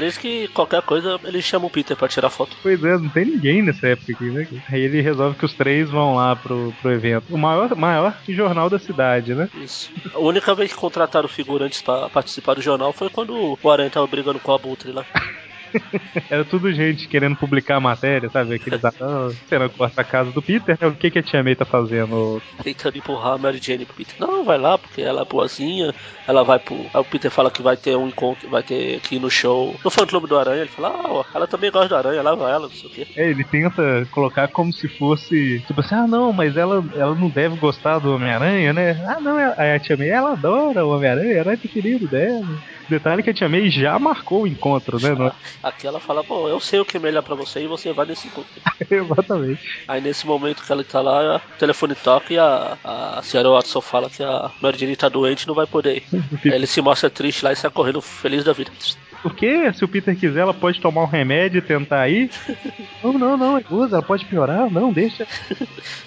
Por 0.04 0.08
isso 0.08 0.20
que 0.20 0.50
qualquer 0.50 0.82
coisa 0.82 1.18
ele 1.24 1.42
chama 1.42 1.68
o 1.68 1.70
Peter 1.70 1.96
pra 1.96 2.10
tirar 2.10 2.30
foto. 2.30 2.58
Pois 2.62 2.84
é, 2.84 2.98
não 2.98 3.08
tem 3.08 3.24
ninguém 3.24 3.62
nessa 3.62 3.88
época 3.88 4.12
aqui, 4.12 4.26
né? 4.26 4.46
Aí 4.70 4.82
ele 4.82 5.00
resolve 5.00 5.38
que 5.38 5.46
os 5.46 5.54
três 5.54 5.90
vão 5.90 6.16
lá 6.16 6.36
pro, 6.36 6.74
pro 6.82 6.92
evento. 6.92 7.34
O 7.34 7.38
maior, 7.38 7.74
maior 7.74 8.14
jornal 8.28 8.70
da 8.70 8.78
cidade, 8.78 9.34
né? 9.34 9.48
Isso. 9.56 9.90
A 10.14 10.20
única 10.20 10.54
vez 10.54 10.74
que 10.74 10.78
contrataram 10.78 11.30
figurantes 11.30 11.82
pra 11.82 12.10
participar 12.10 12.56
do 12.56 12.62
jornal 12.62 12.92
foi 12.92 13.10
quando 13.10 13.58
o 13.62 13.72
Aranha 13.72 13.90
tava 13.90 14.06
brigando 14.06 14.40
com 14.40 14.52
a 14.52 14.56
Abutre 14.56 14.92
lá. 14.92 15.06
Era 16.30 16.46
tudo 16.46 16.72
gente 16.74 17.08
querendo 17.08 17.36
publicar 17.36 17.78
a 17.78 17.80
matéria, 17.80 18.30
sabe? 18.30 18.56
Aqueles 18.56 18.84
ah, 18.84 19.30
cena 19.48 19.70
corta 19.70 20.02
a 20.02 20.04
casa 20.04 20.32
do 20.32 20.42
Peter, 20.42 20.78
né? 20.80 20.88
O 20.88 20.94
que, 20.94 21.12
que 21.12 21.20
a 21.20 21.24
Tia 21.24 21.44
May 21.44 21.56
tá 21.56 21.66
fazendo? 21.66 22.42
Tentando 22.64 22.98
empurrar 22.98 23.34
a 23.34 23.38
Mary 23.38 23.60
Jane 23.62 23.86
pro 23.86 23.96
Peter. 23.96 24.16
Não, 24.20 24.44
vai 24.44 24.58
lá, 24.58 24.78
porque 24.78 25.02
ela 25.02 25.22
é 25.22 25.26
boazinha. 25.26 25.94
Ela 26.28 26.44
vai 26.44 26.60
pro. 26.60 26.76
Aí 26.94 27.02
o 27.02 27.04
Peter 27.04 27.32
fala 27.32 27.52
que 27.52 27.62
vai 27.62 27.76
ter 27.76 27.96
um 27.96 28.08
encontro, 28.08 28.50
vai 28.50 28.64
ter 28.64 28.98
aqui 28.98 29.20
no 29.20 29.30
show. 29.30 29.76
No 29.84 29.92
fã 29.92 30.06
clube 30.06 30.28
do 30.28 30.38
Aranha, 30.38 30.62
ele 30.62 30.70
fala, 30.70 30.90
ah, 30.90 31.06
ó, 31.08 31.26
ela 31.34 31.48
também 31.48 31.72
gosta 31.72 31.90
do 31.90 31.96
Aranha, 31.96 32.22
lá 32.22 32.36
vai 32.36 32.52
ela, 32.52 32.68
não 32.68 32.72
sei 32.72 32.90
o 32.90 32.94
quê. 32.94 33.08
É, 33.16 33.30
ele 33.30 33.44
tenta 33.44 34.08
colocar 34.12 34.48
como 34.48 34.72
se 34.72 34.88
fosse. 34.88 35.62
Tipo 35.68 35.82
assim, 35.82 35.96
ah 35.96 36.08
não, 36.08 36.32
mas 36.32 36.56
ela, 36.56 36.84
ela 36.96 37.16
não 37.16 37.30
deve 37.30 37.58
gostar 37.58 38.00
do 38.00 38.16
Homem-Aranha, 38.16 38.74
né? 38.74 39.04
Ah 39.08 39.20
não, 39.20 39.38
a 39.38 39.80
Tia 39.80 39.98
May, 39.98 40.10
ela 40.10 40.34
adora 40.34 40.86
o 40.86 40.96
Homem-Aranha, 40.96 41.34
ela 41.34 41.54
é 41.54 41.58
preferido 41.58 42.08
dela. 42.08 42.48
Detalhe 42.94 43.24
que 43.24 43.32
a 43.32 43.34
Tia 43.34 43.50
May 43.50 43.72
já 43.72 43.98
marcou 43.98 44.44
o 44.44 44.48
encontro, 44.48 45.02
né? 45.02 45.16
Não... 45.16 45.32
Aqui 45.64 45.88
ela 45.88 46.00
fala, 46.00 46.22
bom, 46.22 46.48
eu 46.48 46.60
sei 46.60 46.80
o 46.80 46.86
que 46.86 46.98
é 46.98 47.00
melhor 47.00 47.24
pra 47.24 47.34
você 47.34 47.64
e 47.64 47.68
você 47.68 47.92
vai 47.92 48.06
nesse 48.06 48.28
encontro. 48.28 48.52
Exatamente. 48.88 49.84
Aí 49.88 50.00
nesse 50.00 50.28
momento 50.28 50.64
que 50.64 50.72
ela 50.72 50.84
tá 50.84 51.02
lá, 51.02 51.38
o 51.38 51.58
telefone 51.58 51.96
toca 51.96 52.32
e 52.32 52.38
a, 52.38 52.78
a 52.84 53.22
senhora 53.24 53.50
Watson 53.50 53.82
fala 53.82 54.12
que 54.12 54.22
a 54.22 54.52
Mary 54.62 54.78
Jane 54.78 54.96
tá 54.96 55.10
doente 55.10 55.42
e 55.42 55.48
não 55.48 55.56
vai 55.56 55.66
poder 55.66 55.98
ir. 55.98 56.04
Aí 56.46 56.52
ele 56.52 56.68
se 56.68 56.82
mostra 56.84 57.10
triste 57.10 57.44
lá 57.44 57.52
e 57.52 57.56
sai 57.56 57.72
correndo 57.72 58.00
feliz 58.00 58.44
da 58.44 58.54
vida. 58.54 58.72
Porque 59.24 59.74
se 59.74 59.84
o 59.84 59.88
Peter 59.88 60.16
quiser, 60.16 60.42
ela 60.42 60.54
pode 60.54 60.80
tomar 60.80 61.02
um 61.02 61.08
remédio 61.08 61.58
e 61.58 61.62
tentar 61.62 62.08
ir. 62.10 62.30
não, 63.04 63.14
não, 63.14 63.36
não, 63.36 63.58
é 63.58 63.64
usa, 63.72 63.96
ela 63.96 64.06
pode 64.06 64.26
piorar, 64.26 64.70
não, 64.70 64.94
deixa. 64.94 65.26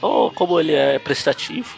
oh, 0.01 0.31
como 0.31 0.61
ele 0.61 0.75
é 0.75 1.01
prestativo. 1.01 1.77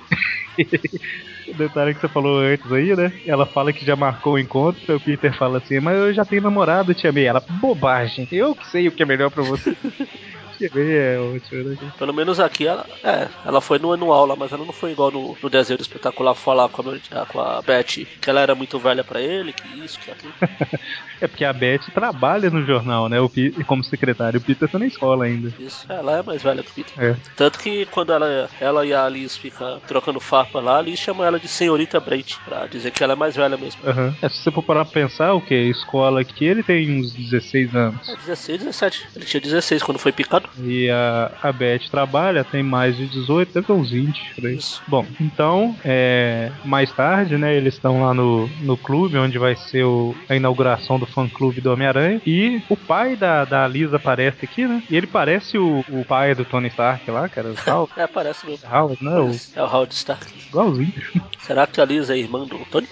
Detalhe 1.55 1.95
que 1.95 2.00
você 2.00 2.09
falou 2.09 2.38
antes 2.40 2.71
aí, 2.73 2.95
né? 2.97 3.12
Ela 3.26 3.47
fala 3.47 3.73
que 3.73 3.85
já 3.85 3.97
marcou 3.97 4.35
o 4.35 4.38
encontro, 4.38 4.97
o 4.97 5.00
Peter 5.00 5.37
fala 5.37 5.59
assim, 5.59 5.81
mas 5.81 5.97
eu 5.97 6.12
já 6.12 6.25
tenho 6.25 6.43
namorado, 6.43 6.95
tia 6.95 7.12
May. 7.12 7.26
Ela, 7.26 7.43
bobagem, 7.61 8.26
eu 8.31 8.55
que 8.55 8.67
sei 8.67 8.88
o 8.88 8.93
que 8.93 9.02
é 9.02 9.07
melhor 9.07 9.31
pra 9.31 9.43
você. 9.43 9.76
é 10.65 11.19
ótimo, 11.19 11.65
né? 11.65 11.93
Pelo 11.99 12.12
menos 12.12 12.41
aqui 12.41 12.67
ela, 12.67 12.87
é, 13.03 13.29
ela 13.45 13.61
foi 13.61 13.79
no 13.79 13.93
anual 13.93 14.27
lá, 14.27 14.37
mas 14.37 14.53
ela 14.53 14.65
não 14.65 14.73
foi 14.73 14.93
igual 14.93 15.11
no, 15.11 15.37
no 15.41 15.50
desenho 15.50 15.79
do 15.79 15.83
espetacular 15.83 16.35
falar 16.35 16.69
com 16.69 16.83
a, 16.83 17.27
com 17.27 17.41
a 17.41 17.62
Beth 17.62 18.07
que 18.21 18.29
ela 18.29 18.41
era 18.41 18.55
muito 18.55 18.79
velha 18.79 19.03
pra 19.03 19.21
ele, 19.21 19.53
que 19.53 19.85
isso, 19.85 19.99
que 19.99 20.11
aquilo. 20.11 20.33
é 21.21 21.27
porque 21.27 21.45
a 21.45 21.53
Beth 21.53 21.91
trabalha 21.93 22.50
no 22.50 22.65
jornal, 22.65 23.09
né? 23.09 23.21
O 23.21 23.29
Peter, 23.29 23.65
como 23.65 23.83
secretário. 23.85 24.38
O 24.38 24.43
Peter 24.43 24.69
tá 24.69 24.79
na 24.79 24.87
escola 24.87 25.25
ainda. 25.25 25.53
Isso, 25.59 25.87
ela 25.88 26.19
é 26.19 26.23
mais 26.23 26.43
velha 26.43 26.62
que 26.62 26.71
o 26.71 26.75
Peter. 26.75 26.93
É. 27.03 27.17
Tanto 27.37 27.59
que 27.59 27.87
quando 27.87 28.12
ela, 28.12 28.49
ela 28.61 28.87
e 28.87 28.93
a 28.93 29.05
Alice 29.05 29.38
ficam 29.38 29.81
trocando 29.87 30.21
farpa 30.21 30.61
lá, 30.61 30.77
a 30.77 30.79
Alice 30.79 31.03
chama 31.03 31.27
ela 31.27 31.38
de 31.38 31.49
senhorita 31.49 32.00
Brent, 32.00 32.37
pra 32.45 32.67
dizer 32.67 32.91
que 32.91 33.03
ela 33.03 33.15
é 33.15 33.17
mais 33.17 33.37
velha 33.37 33.57
mesmo. 33.57 33.81
Uhum. 33.85 34.15
É, 34.21 34.29
se 34.29 34.43
você 34.43 34.50
for 34.50 34.62
parar 34.62 34.85
pra 34.85 34.95
pensar, 34.95 35.33
o 35.35 35.41
que? 35.41 35.55
Escola 35.55 36.21
aqui, 36.21 36.45
ele 36.45 36.62
tem 36.62 37.00
uns 37.00 37.12
16 37.12 37.75
anos. 37.75 38.09
É, 38.09 38.17
16, 38.17 38.59
17. 38.59 39.09
Ele 39.17 39.25
tinha 39.25 39.41
16 39.41 39.83
quando 39.83 39.99
foi 39.99 40.12
picado. 40.12 40.48
E 40.59 40.90
a, 40.90 41.31
a 41.43 41.52
Beth 41.52 41.88
trabalha, 41.90 42.45
tem 42.45 42.62
mais 42.62 42.97
de 42.97 43.07
18, 43.07 43.52
deve 43.52 43.67
ter 43.67 43.73
uns 43.73 43.90
20 43.90 44.35
por 44.35 44.47
aí. 44.47 44.59
Bom, 44.87 45.07
então, 45.21 45.76
é, 45.85 46.50
mais 46.64 46.93
tarde, 46.93 47.37
né, 47.37 47.55
eles 47.55 47.75
estão 47.75 48.02
lá 48.02 48.14
no, 48.14 48.49
no 48.62 48.76
clube, 48.76 49.19
onde 49.19 49.38
vai 49.38 49.55
ser 49.57 49.85
o, 49.85 50.14
a 50.28 50.35
inauguração 50.35 50.99
do 50.99 51.07
fã-clube 51.07 51.61
do 51.61 51.73
Homem-Aranha. 51.73 52.21
E 52.26 52.62
o 52.69 52.76
pai 52.76 53.17
da, 53.17 53.45
da 53.45 53.67
Lisa 53.67 53.97
aparece 53.97 54.45
aqui, 54.45 54.67
né? 54.67 54.83
E 54.90 54.97
ele 54.97 55.07
parece 55.07 55.59
o, 55.59 55.85
o 55.88 56.05
pai 56.05 56.35
do 56.35 56.45
Tony 56.45 56.69
Stark 56.69 57.11
lá, 57.11 57.28
cara. 57.28 57.55
Howard. 57.67 57.93
é, 57.97 58.07
parece 58.07 58.47
mesmo. 58.47 58.69
Howard, 58.69 59.02
não? 59.02 59.31
É 59.55 59.62
o 59.62 59.67
Howard 59.67 59.95
Stark. 59.95 60.26
Igualzinho. 60.49 60.93
Será 61.40 61.67
que 61.67 61.81
a 61.81 61.85
Lisa 61.85 62.14
é 62.14 62.19
irmã 62.19 62.45
do 62.45 62.59
Tony? 62.67 62.88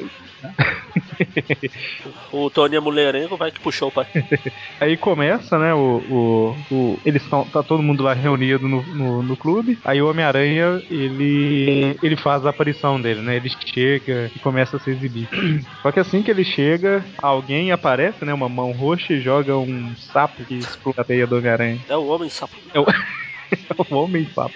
O 2.33 2.50
Tony 2.50 2.76
é 2.76 2.81
mulherengo, 2.81 3.37
vai 3.37 3.50
que 3.50 3.61
puxou 3.61 3.88
o 3.88 3.93
pai. 3.93 4.07
Aí 4.81 4.97
começa, 4.97 5.59
né? 5.59 5.73
O, 5.75 6.02
o, 6.11 6.75
o 6.75 6.99
eles 7.05 7.23
estão 7.23 7.45
tá 7.45 7.62
todo 7.62 7.83
mundo 7.83 8.02
lá 8.02 8.12
reunido 8.12 8.69
no, 8.69 8.83
no, 8.83 9.23
no 9.23 9.37
clube. 9.37 9.78
Aí 9.85 10.00
o 10.00 10.11
Homem-Aranha 10.11 10.83
ele 10.90 11.97
ele 12.02 12.16
faz 12.16 12.45
a 12.45 12.50
aparição 12.50 13.00
dele, 13.00 13.21
né? 13.21 13.37
Ele 13.37 13.49
chega 13.49 14.31
e 14.35 14.38
começa 14.38 14.76
a 14.76 14.81
se 14.81 14.90
exibir. 14.90 15.28
Só 15.83 15.90
que 15.90 16.00
assim 16.00 16.23
que 16.23 16.31
ele 16.31 16.45
chega, 16.45 17.05
alguém 17.19 17.73
aparece, 17.73 18.25
né? 18.25 18.33
Uma 18.35 18.49
mão 18.49 18.73
roxa 18.73 19.14
e 19.14 19.21
joga 19.21 19.57
um 19.57 19.95
sapo 19.97 20.45
que 20.45 20.55
explode 20.55 21.00
a 21.00 21.05
teia 21.05 21.26
do 21.26 21.37
Homem-Aranha. 21.37 21.81
É 21.88 21.97
o 21.97 22.07
homem 22.07 22.28
sapo. 22.28 22.55
É 22.75 22.81
o 22.81 22.87
o 23.90 23.94
homem 23.96 24.26
sapo. 24.32 24.54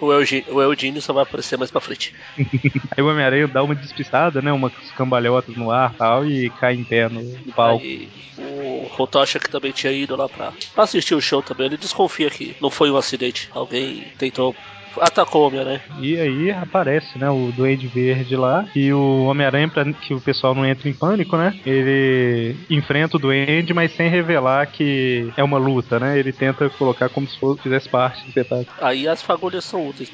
o, 0.00 0.12
Eugênio, 0.12 0.54
o 0.54 0.62
Eugênio 0.62 1.02
só 1.02 1.12
vai 1.12 1.22
aparecer 1.22 1.58
mais 1.58 1.70
pra 1.70 1.80
frente. 1.80 2.12
Aí 2.96 3.02
o 3.02 3.08
Homem-Aranha 3.08 3.48
dá 3.48 3.62
uma 3.62 3.74
despistada, 3.74 4.40
né? 4.40 4.52
Umas 4.52 4.72
cambalhotas 4.96 5.56
no 5.56 5.70
ar 5.70 5.94
tal, 5.96 6.26
e 6.26 6.50
cai 6.50 6.74
em 6.74 6.84
pé 6.84 7.08
no, 7.08 7.22
no 7.22 7.52
palco. 7.52 7.84
Aí, 7.84 8.08
o 8.38 8.86
Rotocha, 8.88 9.38
que 9.38 9.50
também 9.50 9.72
tinha 9.72 9.92
ido 9.92 10.16
lá 10.16 10.28
pra, 10.28 10.52
pra 10.74 10.84
assistir 10.84 11.14
o 11.14 11.20
show 11.20 11.42
também, 11.42 11.66
ele 11.66 11.76
desconfia 11.76 12.30
que 12.30 12.54
não 12.60 12.70
foi 12.70 12.90
um 12.90 12.96
acidente. 12.96 13.48
Alguém 13.52 14.04
tentou 14.18 14.54
atacou 15.00 15.42
o 15.42 15.46
Homem-Aranha. 15.48 15.82
E 16.00 16.18
aí 16.18 16.50
aparece, 16.50 17.18
né, 17.18 17.28
o 17.30 17.52
Duende 17.54 17.86
Verde 17.86 18.36
lá. 18.36 18.66
E 18.74 18.92
o 18.92 19.24
Homem-Aranha, 19.24 19.68
pra 19.68 19.84
que 19.92 20.14
o 20.14 20.20
pessoal 20.20 20.54
não 20.54 20.64
entre 20.64 20.90
em 20.90 20.94
pânico, 20.94 21.36
né? 21.36 21.58
Ele 21.64 22.56
enfrenta 22.70 23.16
o 23.16 23.20
Duende, 23.20 23.74
mas 23.74 23.92
sem 23.92 24.08
revelar 24.08 24.66
que 24.66 25.32
é 25.36 25.42
uma 25.42 25.58
luta, 25.58 25.98
né? 25.98 26.18
Ele 26.18 26.32
tenta 26.32 26.68
colocar 26.70 27.08
como 27.08 27.26
se 27.28 27.38
fosse, 27.38 27.62
fizesse 27.62 27.88
parte 27.88 28.22
do 28.22 28.28
espetáculo. 28.28 28.68
Aí 28.80 29.06
as 29.08 29.22
fagulhas 29.22 29.64
são 29.64 29.88
úteis. 29.88 30.10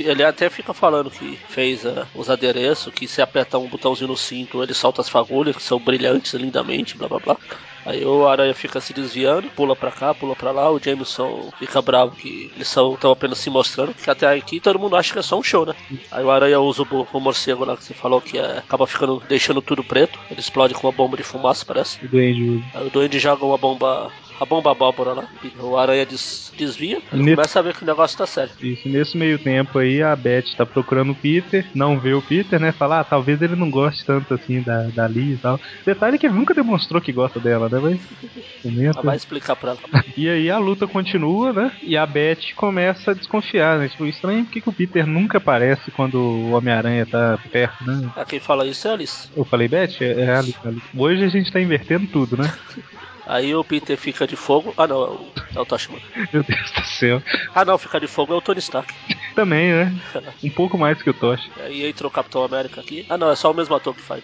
Ele 0.00 0.24
até 0.24 0.48
fica 0.50 0.72
falando 0.72 1.10
que 1.10 1.38
fez 1.48 1.84
uh, 1.84 2.06
os 2.14 2.30
adereços, 2.30 2.92
que 2.92 3.06
se 3.06 3.22
apertar 3.22 3.58
um 3.58 3.68
botãozinho 3.68 4.08
no 4.08 4.16
cinto, 4.16 4.62
ele 4.62 4.74
solta 4.74 5.00
as 5.00 5.08
fagulhas, 5.08 5.56
que 5.56 5.62
são 5.62 5.78
brilhantes 5.78 6.34
lindamente, 6.34 6.96
blá 6.96 7.08
blá 7.08 7.18
blá. 7.18 7.36
Aí 7.84 8.04
o 8.04 8.26
Aranha 8.26 8.54
fica 8.54 8.80
se 8.80 8.92
desviando, 8.92 9.48
pula 9.50 9.74
pra 9.74 9.90
cá, 9.90 10.14
pula 10.14 10.36
pra 10.36 10.50
lá. 10.50 10.70
O 10.70 10.78
Jameson 10.78 11.50
fica 11.58 11.82
bravo 11.82 12.16
que 12.16 12.50
eles 12.54 12.68
estão 12.68 13.10
apenas 13.10 13.38
se 13.38 13.50
mostrando. 13.50 13.94
Que 13.94 14.10
até 14.10 14.26
aqui 14.32 14.60
todo 14.60 14.78
mundo 14.78 14.96
acha 14.96 15.12
que 15.12 15.18
é 15.18 15.22
só 15.22 15.38
um 15.38 15.42
show, 15.42 15.66
né? 15.66 15.74
Aí 16.10 16.24
o 16.24 16.30
Aranha 16.30 16.60
usa 16.60 16.82
o, 16.82 17.06
o 17.12 17.20
morcego 17.20 17.64
lá 17.64 17.76
que 17.76 17.84
você 17.84 17.94
falou 17.94 18.20
que 18.20 18.38
é, 18.38 18.58
acaba 18.58 18.86
ficando 18.86 19.22
deixando 19.28 19.60
tudo 19.60 19.82
preto. 19.82 20.18
Ele 20.30 20.40
explode 20.40 20.74
com 20.74 20.86
uma 20.86 20.92
bomba 20.92 21.16
de 21.16 21.22
fumaça, 21.22 21.64
parece. 21.64 22.04
O 22.04 22.08
Duende. 22.08 22.64
Aí 22.74 22.86
o 22.86 22.90
Duende 22.90 23.18
joga 23.18 23.44
uma 23.44 23.58
bomba 23.58 24.10
a 24.40 24.44
bomba 24.44 24.72
abóbora 24.72 25.12
lá. 25.12 25.28
O 25.60 25.76
aranha 25.76 26.04
des, 26.04 26.52
desvia 26.56 27.00
e 27.12 27.16
nesse... 27.16 27.36
começa 27.36 27.58
a 27.58 27.62
ver 27.62 27.74
que 27.74 27.82
o 27.82 27.86
negócio 27.86 28.18
tá 28.18 28.26
sério. 28.26 28.52
Isso, 28.60 28.88
nesse 28.88 29.16
meio 29.16 29.38
tempo 29.38 29.78
aí 29.78 30.02
a 30.02 30.14
Beth 30.14 30.54
tá 30.56 30.66
procurando 30.66 31.12
o 31.12 31.14
Peter, 31.14 31.66
não 31.74 31.98
vê 31.98 32.12
o 32.14 32.22
Peter, 32.22 32.60
né? 32.60 32.72
Fala, 32.72 33.00
ah, 33.00 33.04
talvez 33.04 33.40
ele 33.40 33.56
não 33.56 33.70
goste 33.70 34.04
tanto 34.04 34.34
assim 34.34 34.60
da, 34.60 34.82
da 34.88 35.06
Lee 35.06 35.34
e 35.34 35.36
tal. 35.36 35.60
Detalhe 35.84 36.18
que 36.18 36.26
ele 36.26 36.34
nunca 36.34 36.54
demonstrou 36.54 37.00
que 37.00 37.12
gosta 37.12 37.38
dela, 37.38 37.68
né? 37.68 37.78
Mas. 37.78 38.00
Comenta. 38.62 39.02
Vai 39.02 39.16
explicar 39.16 39.56
pra 39.56 39.70
ela. 39.70 39.80
E 40.16 40.28
aí 40.28 40.50
a 40.50 40.58
luta 40.58 40.86
continua, 40.86 41.52
né? 41.52 41.72
E 41.82 41.96
a 41.96 42.04
Beth 42.04 42.54
começa 42.54 43.12
a 43.12 43.14
desconfiar, 43.14 43.78
né? 43.78 43.88
Tipo, 43.88 44.06
estranho 44.06 44.44
porque 44.44 44.60
que 44.60 44.68
o 44.68 44.72
Peter 44.72 45.06
nunca 45.06 45.38
aparece 45.38 45.90
quando 45.90 46.16
o 46.16 46.52
Homem-Aranha 46.52 47.06
tá 47.06 47.38
perto, 47.50 47.84
né? 47.84 48.10
A 48.14 48.24
quem 48.24 48.38
fala 48.38 48.66
isso 48.66 48.86
é 48.86 48.90
a 48.90 48.94
Alice. 48.94 49.28
Eu 49.34 49.44
falei 49.44 49.68
Beth? 49.68 50.00
É, 50.00 50.20
é 50.20 50.30
a 50.30 50.38
Alice. 50.38 50.58
Hoje 50.96 51.24
a 51.24 51.28
gente 51.28 51.50
tá 51.50 51.60
invertendo 51.60 52.06
tudo, 52.08 52.36
né? 52.36 52.52
Aí 53.26 53.54
o 53.54 53.62
Peter 53.62 53.96
fica 53.96 54.26
de 54.26 54.36
fogo. 54.36 54.74
Ah, 54.76 54.86
não, 54.86 55.26
é 55.54 55.60
o 55.60 55.64
Toshima. 55.64 55.98
Meu 56.32 56.42
Deus 56.42 56.70
do 56.72 56.84
céu. 56.84 57.22
Ah, 57.54 57.64
não, 57.64 57.78
fica 57.78 58.00
de 58.00 58.06
fogo 58.06 58.32
é 58.32 58.36
o 58.36 58.40
Tony 58.40 58.58
Stark. 58.58 58.92
Também, 59.34 59.72
né? 59.72 59.94
Um 60.42 60.50
pouco 60.50 60.76
mais 60.76 61.00
que 61.00 61.08
o 61.08 61.14
Tosh. 61.14 61.50
Aí 61.60 61.86
entrou 61.86 62.10
o 62.10 62.12
Capitão 62.12 62.44
América 62.44 62.80
aqui. 62.80 63.06
Ah, 63.08 63.16
não, 63.16 63.30
é 63.30 63.36
só 63.36 63.50
o 63.50 63.54
mesmo 63.54 63.74
ator 63.74 63.94
que 63.94 64.02
faz. 64.02 64.22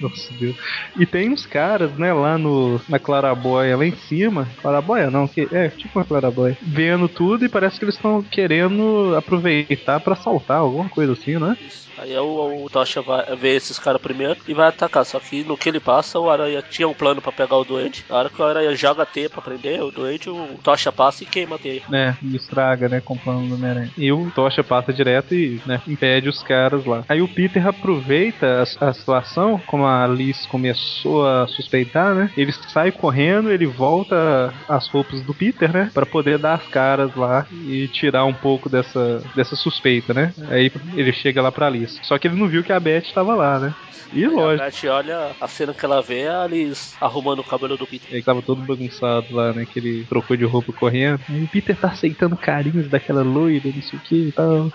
Nossa 0.00 0.32
Deus. 0.34 0.56
E 0.96 1.06
tem 1.06 1.30
uns 1.30 1.46
caras, 1.46 1.92
né, 1.92 2.12
lá 2.12 2.36
no, 2.36 2.80
na 2.88 2.98
Claraboia, 2.98 3.76
lá 3.76 3.84
em 3.84 3.96
cima. 3.96 4.46
Claraboia 4.60 5.10
não, 5.10 5.26
que 5.26 5.48
é 5.50 5.68
tipo 5.70 5.98
uma 5.98 6.04
Claraboia. 6.04 6.56
Vendo 6.62 7.08
tudo 7.08 7.44
e 7.44 7.48
parece 7.48 7.78
que 7.78 7.84
eles 7.84 7.94
estão 7.94 8.22
querendo 8.22 9.14
aproveitar 9.16 10.00
para 10.00 10.12
assaltar, 10.12 10.58
alguma 10.58 10.88
coisa 10.88 11.14
assim, 11.14 11.38
né? 11.38 11.56
Isso. 11.66 11.86
Aí 11.98 12.12
é 12.12 12.20
o, 12.20 12.64
o 12.64 12.70
Tocha 12.70 13.00
vai 13.00 13.34
ver 13.36 13.56
esses 13.56 13.78
caras 13.78 14.00
primeiro 14.00 14.36
e 14.46 14.52
vai 14.52 14.68
atacar. 14.68 15.04
Só 15.04 15.18
que 15.18 15.42
no 15.44 15.56
que 15.56 15.68
ele 15.68 15.80
passa, 15.80 16.18
o 16.18 16.28
Aranha 16.28 16.62
tinha 16.62 16.86
um 16.86 16.94
plano 16.94 17.22
para 17.22 17.32
pegar 17.32 17.56
o 17.56 17.64
doente. 17.64 18.04
Na 18.08 18.18
hora 18.26 18.30
que 18.30 18.42
o 18.42 18.44
Aranha 18.44 18.76
joga 18.76 19.02
a 19.02 19.06
teia 19.06 19.30
pra 19.30 19.40
prender 19.40 19.82
o 19.82 19.90
doente, 19.90 20.28
o 20.28 20.58
Tocha 20.62 20.92
passa 20.92 21.22
e 21.22 21.26
queima 21.26 21.56
a 21.56 21.58
teia. 21.58 21.82
É, 21.92 22.14
e 22.22 22.36
estraga, 22.36 22.88
né, 22.88 23.00
com 23.00 23.14
o 23.14 23.18
plano 23.18 23.48
do 23.48 23.54
Homem-Aranha. 23.54 23.90
E 23.96 24.12
o 24.12 24.30
Tocha 24.34 24.62
passa 24.62 24.92
direto 24.92 25.34
e, 25.34 25.60
né, 25.64 25.80
impede 25.86 26.28
os 26.28 26.42
caras 26.42 26.84
lá. 26.84 27.04
Aí 27.08 27.22
o 27.22 27.28
Peter 27.28 27.66
aproveita 27.66 28.64
a, 28.80 28.88
a 28.88 28.92
situação, 28.92 29.60
como 29.66 29.84
a 29.84 30.04
Alice 30.04 30.46
começou 30.48 31.26
a 31.26 31.46
suspeitar, 31.48 32.14
né? 32.14 32.30
Ele 32.36 32.52
sai 32.52 32.92
correndo, 32.92 33.50
ele 33.50 33.66
volta 33.66 34.52
as 34.68 34.88
roupas 34.88 35.22
do 35.22 35.34
Peter, 35.34 35.72
né? 35.72 35.90
Pra 35.92 36.06
poder 36.06 36.38
dar 36.38 36.54
as 36.54 36.66
caras 36.68 37.14
lá 37.14 37.46
e 37.50 37.88
tirar 37.88 38.24
um 38.24 38.34
pouco 38.34 38.68
dessa, 38.68 39.22
dessa 39.34 39.56
suspeita, 39.56 40.12
né? 40.12 40.32
Aí 40.48 40.70
ele 40.94 41.12
chega 41.12 41.42
lá 41.42 41.52
pra 41.52 41.66
Alice. 41.66 41.98
Só 42.02 42.18
que 42.18 42.28
ele 42.28 42.36
não 42.36 42.48
viu 42.48 42.62
que 42.62 42.72
a 42.72 42.80
Beth 42.80 43.04
estava 43.04 43.34
lá, 43.34 43.58
né? 43.58 43.74
E 44.12 44.26
lógico. 44.26 44.62
A 44.62 44.70
Beth 44.70 44.90
olha 44.90 45.30
a 45.40 45.48
cena 45.48 45.74
que 45.74 45.84
ela 45.84 46.00
vê, 46.00 46.26
a 46.26 46.42
Alice 46.42 46.94
arrumando 47.00 47.40
o 47.40 47.44
cabelo 47.44 47.76
do 47.76 47.86
Peter. 47.86 48.15
Ele 48.16 48.24
tava 48.24 48.42
todo 48.42 48.62
bagunçado 48.62 49.26
lá, 49.34 49.52
né? 49.52 49.66
Que 49.70 49.78
ele 49.78 50.04
trocou 50.04 50.36
de 50.36 50.44
roupa 50.44 50.72
correndo. 50.72 51.20
O 51.28 51.48
Peter 51.48 51.76
tá 51.76 51.88
aceitando 51.88 52.36
carinhos 52.36 52.88
daquela 52.88 53.22
loira, 53.22 53.70
não 53.74 53.82
sei 53.82 53.98
o 53.98 54.02
que 54.02 54.28
e 54.28 54.32
tal. 54.32 54.72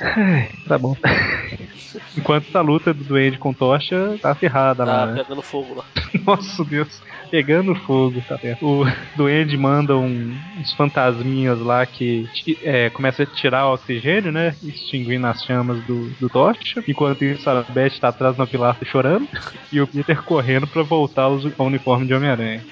Ai, 0.00 0.50
tá 0.66 0.78
bom. 0.78 0.96
Enquanto 2.16 2.54
a 2.56 2.60
luta 2.60 2.92
do 2.92 3.04
Duende 3.04 3.38
com 3.38 3.52
tocha 3.52 4.18
tá 4.20 4.34
ferrada 4.34 4.84
tá 4.84 4.92
lá. 4.92 5.06
Tá 5.06 5.12
né? 5.12 5.22
pegando 5.22 5.42
fogo 5.42 5.74
lá. 5.74 5.84
Nossa 6.26 6.64
Deus 6.64 7.02
pegando 7.30 7.74
fogo, 7.74 8.22
tá 8.28 8.38
certo. 8.38 8.64
O 8.64 8.84
Duende 9.16 9.56
manda 9.56 9.96
um, 9.96 10.36
uns 10.58 10.72
fantasminhas 10.74 11.58
lá 11.58 11.84
que 11.84 12.28
é, 12.62 12.90
começa 12.90 13.24
a 13.24 13.26
tirar 13.26 13.66
o 13.66 13.74
oxigênio, 13.74 14.30
né? 14.30 14.54
Extinguindo 14.62 15.26
as 15.26 15.42
chamas 15.44 15.82
do, 15.84 16.10
do 16.20 16.28
Tocha. 16.28 16.82
Enquanto 16.86 17.24
isso, 17.24 17.48
a 17.50 17.62
Beth 17.62 17.98
tá 18.00 18.08
atrás 18.08 18.36
na 18.36 18.46
pilastra 18.46 18.86
chorando. 18.86 19.28
E 19.72 19.80
o 19.80 19.86
Peter 19.86 20.22
correndo 20.22 20.66
para 20.66 20.82
voltar 20.82 21.22
ao 21.24 21.66
uniforme 21.66 22.06
de 22.06 22.14
Homem-Aranha. 22.14 22.63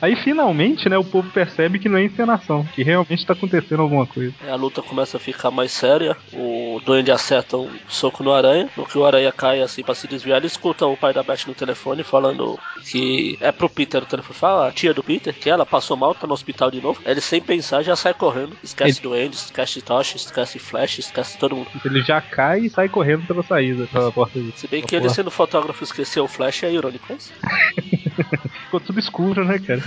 Aí 0.00 0.16
finalmente, 0.16 0.88
né, 0.88 0.96
o 0.96 1.04
povo 1.04 1.30
percebe 1.30 1.78
que 1.78 1.88
não 1.88 1.98
é 1.98 2.04
encenação, 2.04 2.64
que 2.74 2.82
realmente 2.82 3.26
tá 3.26 3.32
acontecendo 3.32 3.82
alguma 3.82 4.06
coisa. 4.06 4.34
É, 4.44 4.50
a 4.50 4.56
luta 4.56 4.82
começa 4.82 5.16
a 5.16 5.20
ficar 5.20 5.50
mais 5.50 5.72
séria. 5.72 6.16
O 6.32 6.68
o 6.78 6.80
Duende 6.80 7.10
acerta 7.10 7.56
um 7.56 7.70
soco 7.88 8.22
no 8.22 8.32
Aranha, 8.32 8.68
no 8.76 8.86
que 8.86 8.96
o 8.96 9.04
Aranha 9.04 9.32
cai 9.32 9.60
assim 9.60 9.82
pra 9.82 9.94
se 9.94 10.06
desviar, 10.06 10.38
ele 10.38 10.46
escuta 10.46 10.86
o 10.86 10.96
pai 10.96 11.12
da 11.12 11.22
Beth 11.22 11.46
no 11.46 11.54
telefone 11.54 12.04
falando 12.04 12.58
que 12.84 13.36
é 13.40 13.50
pro 13.50 13.68
Peter 13.68 14.02
o 14.02 14.06
telefone. 14.06 14.38
Fala, 14.38 14.68
a 14.68 14.72
tia 14.72 14.94
do 14.94 15.02
Peter, 15.02 15.34
que 15.34 15.50
ela 15.50 15.66
passou 15.66 15.96
mal, 15.96 16.14
tá 16.14 16.26
no 16.26 16.32
hospital 16.32 16.70
de 16.70 16.80
novo. 16.80 17.00
Ele 17.04 17.20
sem 17.20 17.40
pensar 17.40 17.82
já 17.82 17.96
sai 17.96 18.14
correndo, 18.14 18.56
esquece 18.62 19.00
ele... 19.00 19.08
Duende, 19.08 19.36
esquece 19.36 19.82
Tocha, 19.82 20.16
esquece 20.16 20.58
Flash, 20.58 20.98
esquece 20.98 21.38
todo 21.38 21.56
mundo. 21.56 21.68
Ele 21.84 22.02
já 22.02 22.20
cai 22.20 22.60
e 22.60 22.70
sai 22.70 22.88
correndo 22.88 23.26
pela 23.26 23.42
saída, 23.42 23.86
pela 23.86 24.12
porta. 24.12 24.38
Se 24.54 24.68
bem 24.68 24.82
que 24.82 24.94
ele 24.94 25.08
sendo 25.08 25.30
fotógrafo 25.30 25.82
esqueceu 25.82 26.24
o 26.24 26.28
Flash 26.28 26.62
é 26.62 26.72
irônico, 26.72 27.06
mas... 27.08 27.32
Ficou 28.68 28.80
tudo 28.80 28.98
escuro, 28.98 29.27
né, 29.34 29.58
cara? 29.58 29.82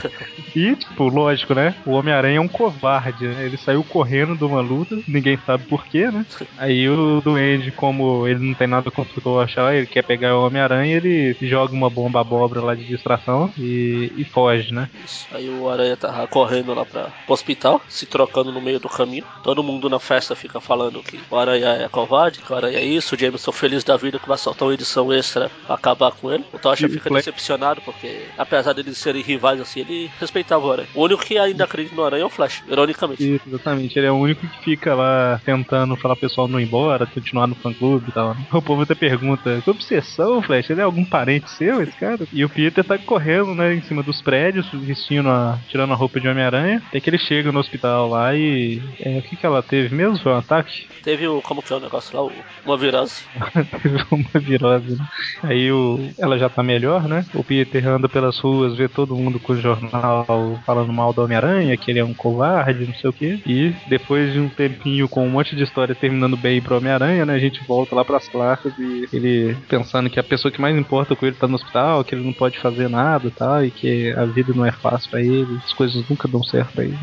E, 0.55 0.75
tipo, 0.75 1.07
lógico, 1.07 1.53
né? 1.53 1.75
O 1.85 1.91
Homem-Aranha 1.91 2.37
é 2.37 2.41
um 2.41 2.47
covarde, 2.47 3.27
né? 3.27 3.45
Ele 3.45 3.57
saiu 3.57 3.83
correndo 3.83 4.35
de 4.35 4.43
uma 4.43 4.61
luta, 4.61 4.99
ninguém 5.07 5.37
sabe 5.45 5.65
porquê, 5.65 6.09
né? 6.09 6.25
Aí 6.57 6.89
o 6.89 7.21
Duende, 7.21 7.71
como 7.71 8.27
ele 8.27 8.39
não 8.39 8.53
tem 8.53 8.67
nada 8.67 8.91
contra 8.91 9.17
o 9.17 9.21
Tocha, 9.21 9.73
ele 9.73 9.85
quer 9.85 10.03
pegar 10.03 10.35
o 10.35 10.45
Homem-Aranha, 10.45 10.97
ele 10.97 11.35
joga 11.41 11.73
uma 11.73 11.89
bomba 11.89 12.21
abóbora 12.21 12.61
lá 12.61 12.75
de 12.75 12.85
distração 12.85 13.51
e, 13.57 14.11
e 14.17 14.23
foge, 14.23 14.73
né? 14.73 14.89
Isso. 15.03 15.27
Aí 15.31 15.49
o 15.49 15.69
Aranha 15.69 15.97
tá 15.97 16.27
correndo 16.27 16.73
lá 16.73 16.85
pra, 16.85 17.05
pro 17.25 17.33
hospital, 17.33 17.81
se 17.87 18.05
trocando 18.05 18.51
no 18.51 18.61
meio 18.61 18.79
do 18.79 18.89
caminho. 18.89 19.25
Todo 19.43 19.63
mundo 19.63 19.89
na 19.89 19.99
festa 19.99 20.35
fica 20.35 20.59
falando 20.59 21.01
que 21.03 21.19
o 21.29 21.37
Aranha 21.37 21.69
é 21.69 21.89
covarde, 21.89 22.39
que 22.39 22.51
o 22.51 22.55
Aranha 22.55 22.77
é 22.77 22.83
isso. 22.83 23.15
O 23.15 23.17
Jameson 23.17 23.51
feliz 23.51 23.83
da 23.83 23.97
vida 23.97 24.19
que 24.19 24.27
vai 24.27 24.37
soltar 24.37 24.67
uma 24.67 24.73
edição 24.73 25.11
extra 25.11 25.49
pra 25.65 25.75
acabar 25.75 26.11
com 26.11 26.31
ele. 26.31 26.43
O 26.53 26.59
Tocha 26.59 26.87
fica 26.89 27.09
decepcionado 27.09 27.81
porque, 27.81 28.25
apesar 28.37 28.73
deles 28.73 28.97
serem 28.97 29.21
rivais 29.31 29.59
assim, 29.59 29.81
ele 29.81 30.11
respeitava 30.19 30.65
o 30.65 30.71
Aranha. 30.71 30.87
O 30.93 31.03
único 31.03 31.23
que 31.23 31.37
ainda 31.37 31.63
acredita 31.63 31.95
no 31.95 32.03
Aranha 32.03 32.23
é 32.23 32.25
o 32.25 32.29
Flash, 32.29 32.63
ironicamente. 32.67 33.35
Isso, 33.35 33.43
exatamente. 33.47 33.97
Ele 33.97 34.07
é 34.07 34.11
o 34.11 34.15
único 34.15 34.47
que 34.47 34.63
fica 34.63 34.93
lá 34.93 35.39
tentando 35.43 35.95
falar 35.95 36.15
pro 36.15 36.27
pessoal 36.27 36.47
não 36.47 36.59
ir 36.59 36.63
embora, 36.63 37.05
continuar 37.05 37.47
no 37.47 37.55
fã 37.55 37.73
clube 37.73 38.09
e 38.09 38.11
tal. 38.11 38.35
O 38.61 38.61
povo 38.61 38.83
até 38.83 38.93
pergunta: 38.93 39.59
que 39.63 39.69
obsessão, 39.69 40.41
Flash? 40.41 40.69
Ele 40.69 40.81
é 40.81 40.83
algum 40.83 41.03
parente 41.03 41.49
seu, 41.49 41.81
esse 41.81 41.93
cara? 41.93 42.27
E 42.31 42.45
o 42.45 42.49
Peter 42.49 42.83
tá 42.83 42.97
correndo, 42.97 43.55
né, 43.55 43.73
em 43.73 43.81
cima 43.81 44.03
dos 44.03 44.21
prédios, 44.21 44.67
vestindo 44.71 45.29
a, 45.29 45.57
tirando 45.67 45.93
a 45.93 45.95
roupa 45.95 46.19
de 46.19 46.27
Homem-Aranha. 46.27 46.81
Até 46.87 46.99
que 46.99 47.09
ele 47.09 47.17
chega 47.17 47.51
no 47.51 47.59
hospital 47.59 48.09
lá 48.09 48.35
e. 48.35 48.81
É, 48.99 49.17
o 49.17 49.21
que 49.21 49.35
que 49.35 49.45
ela 49.45 49.63
teve 49.63 49.95
mesmo? 49.95 50.19
Foi 50.19 50.31
um 50.31 50.37
ataque? 50.37 50.87
Teve 51.03 51.27
o. 51.27 51.41
Como 51.41 51.61
que 51.61 51.73
é 51.73 51.75
o 51.75 51.79
negócio 51.79 52.15
lá? 52.15 52.23
O, 52.23 52.31
uma 52.65 52.77
virose. 52.77 53.23
teve 53.81 54.05
uma 54.11 54.39
virose, 54.39 54.97
né? 54.97 55.07
Aí 55.43 55.71
o, 55.71 56.11
ela 56.17 56.37
já 56.37 56.49
tá 56.49 56.61
melhor, 56.61 57.07
né? 57.07 57.25
O 57.33 57.43
Peter 57.43 57.87
anda 57.87 58.07
pelas 58.07 58.37
ruas, 58.39 58.75
vê 58.75 58.87
todo 58.87 59.15
mundo 59.15 59.20
com 59.39 59.53
o 59.53 59.61
jornal 59.61 60.59
falando 60.65 60.91
mal 60.91 61.13
do 61.13 61.23
Homem-Aranha, 61.23 61.77
que 61.77 61.91
ele 61.91 61.99
é 61.99 62.03
um 62.03 62.13
covarde, 62.13 62.85
não 62.85 62.95
sei 62.95 63.09
o 63.09 63.13
quê. 63.13 63.39
E 63.45 63.73
depois 63.87 64.33
de 64.33 64.39
um 64.39 64.49
tempinho 64.49 65.07
com 65.07 65.25
um 65.25 65.29
monte 65.29 65.55
de 65.55 65.63
história 65.63 65.93
terminando 65.93 66.37
bem 66.37 66.61
pro 66.61 66.77
Homem-Aranha, 66.77 67.25
né? 67.25 67.33
A 67.33 67.39
gente 67.39 67.63
volta 67.67 67.95
lá 67.95 68.03
pras 68.03 68.27
placas 68.27 68.73
e 68.79 69.07
ele 69.13 69.55
pensando 69.67 70.09
que 70.09 70.19
a 70.19 70.23
pessoa 70.23 70.51
que 70.51 70.61
mais 70.61 70.77
importa 70.77 71.15
com 71.15 71.25
ele 71.25 71.35
tá 71.35 71.47
no 71.47 71.55
hospital, 71.55 72.03
que 72.03 72.15
ele 72.15 72.25
não 72.25 72.33
pode 72.33 72.59
fazer 72.59 72.89
nada 72.89 73.27
e 73.27 73.31
tal, 73.31 73.65
e 73.65 73.71
que 73.71 74.11
a 74.11 74.25
vida 74.25 74.53
não 74.55 74.65
é 74.65 74.71
fácil 74.71 75.09
para 75.09 75.21
ele, 75.21 75.59
as 75.63 75.73
coisas 75.73 76.07
nunca 76.09 76.27
dão 76.27 76.43
certo 76.43 76.73
pra 76.73 76.83
ele. 76.83 76.97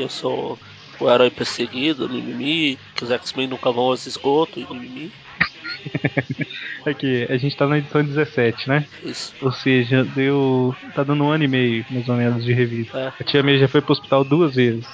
Eu 0.00 0.08
sou 0.08 0.58
o 0.98 1.10
herói 1.10 1.30
perseguido, 1.30 2.08
mimimi, 2.08 2.78
que 2.94 3.04
os 3.04 3.10
X-Men 3.10 3.48
nunca 3.48 3.70
vão 3.72 3.84
aos 3.84 4.06
esgotos, 4.06 4.68
mimimi. 4.68 5.10
Aqui, 6.86 7.26
a 7.28 7.36
gente 7.36 7.56
tá 7.56 7.66
na 7.66 7.78
edição 7.78 8.02
17, 8.02 8.68
né? 8.68 8.86
Isso. 9.04 9.34
Ou 9.42 9.52
seja, 9.52 10.04
deu. 10.04 10.74
tá 10.94 11.02
dando 11.02 11.24
um 11.24 11.30
ano 11.30 11.44
e 11.44 11.48
meio, 11.48 11.84
mais 11.90 12.08
ou 12.08 12.16
menos, 12.16 12.44
de 12.44 12.52
revista. 12.52 12.98
É. 12.98 13.12
A 13.20 13.24
tia 13.24 13.42
May 13.42 13.58
já 13.58 13.68
foi 13.68 13.80
pro 13.80 13.92
hospital 13.92 14.24
duas 14.24 14.54
vezes. 14.54 14.86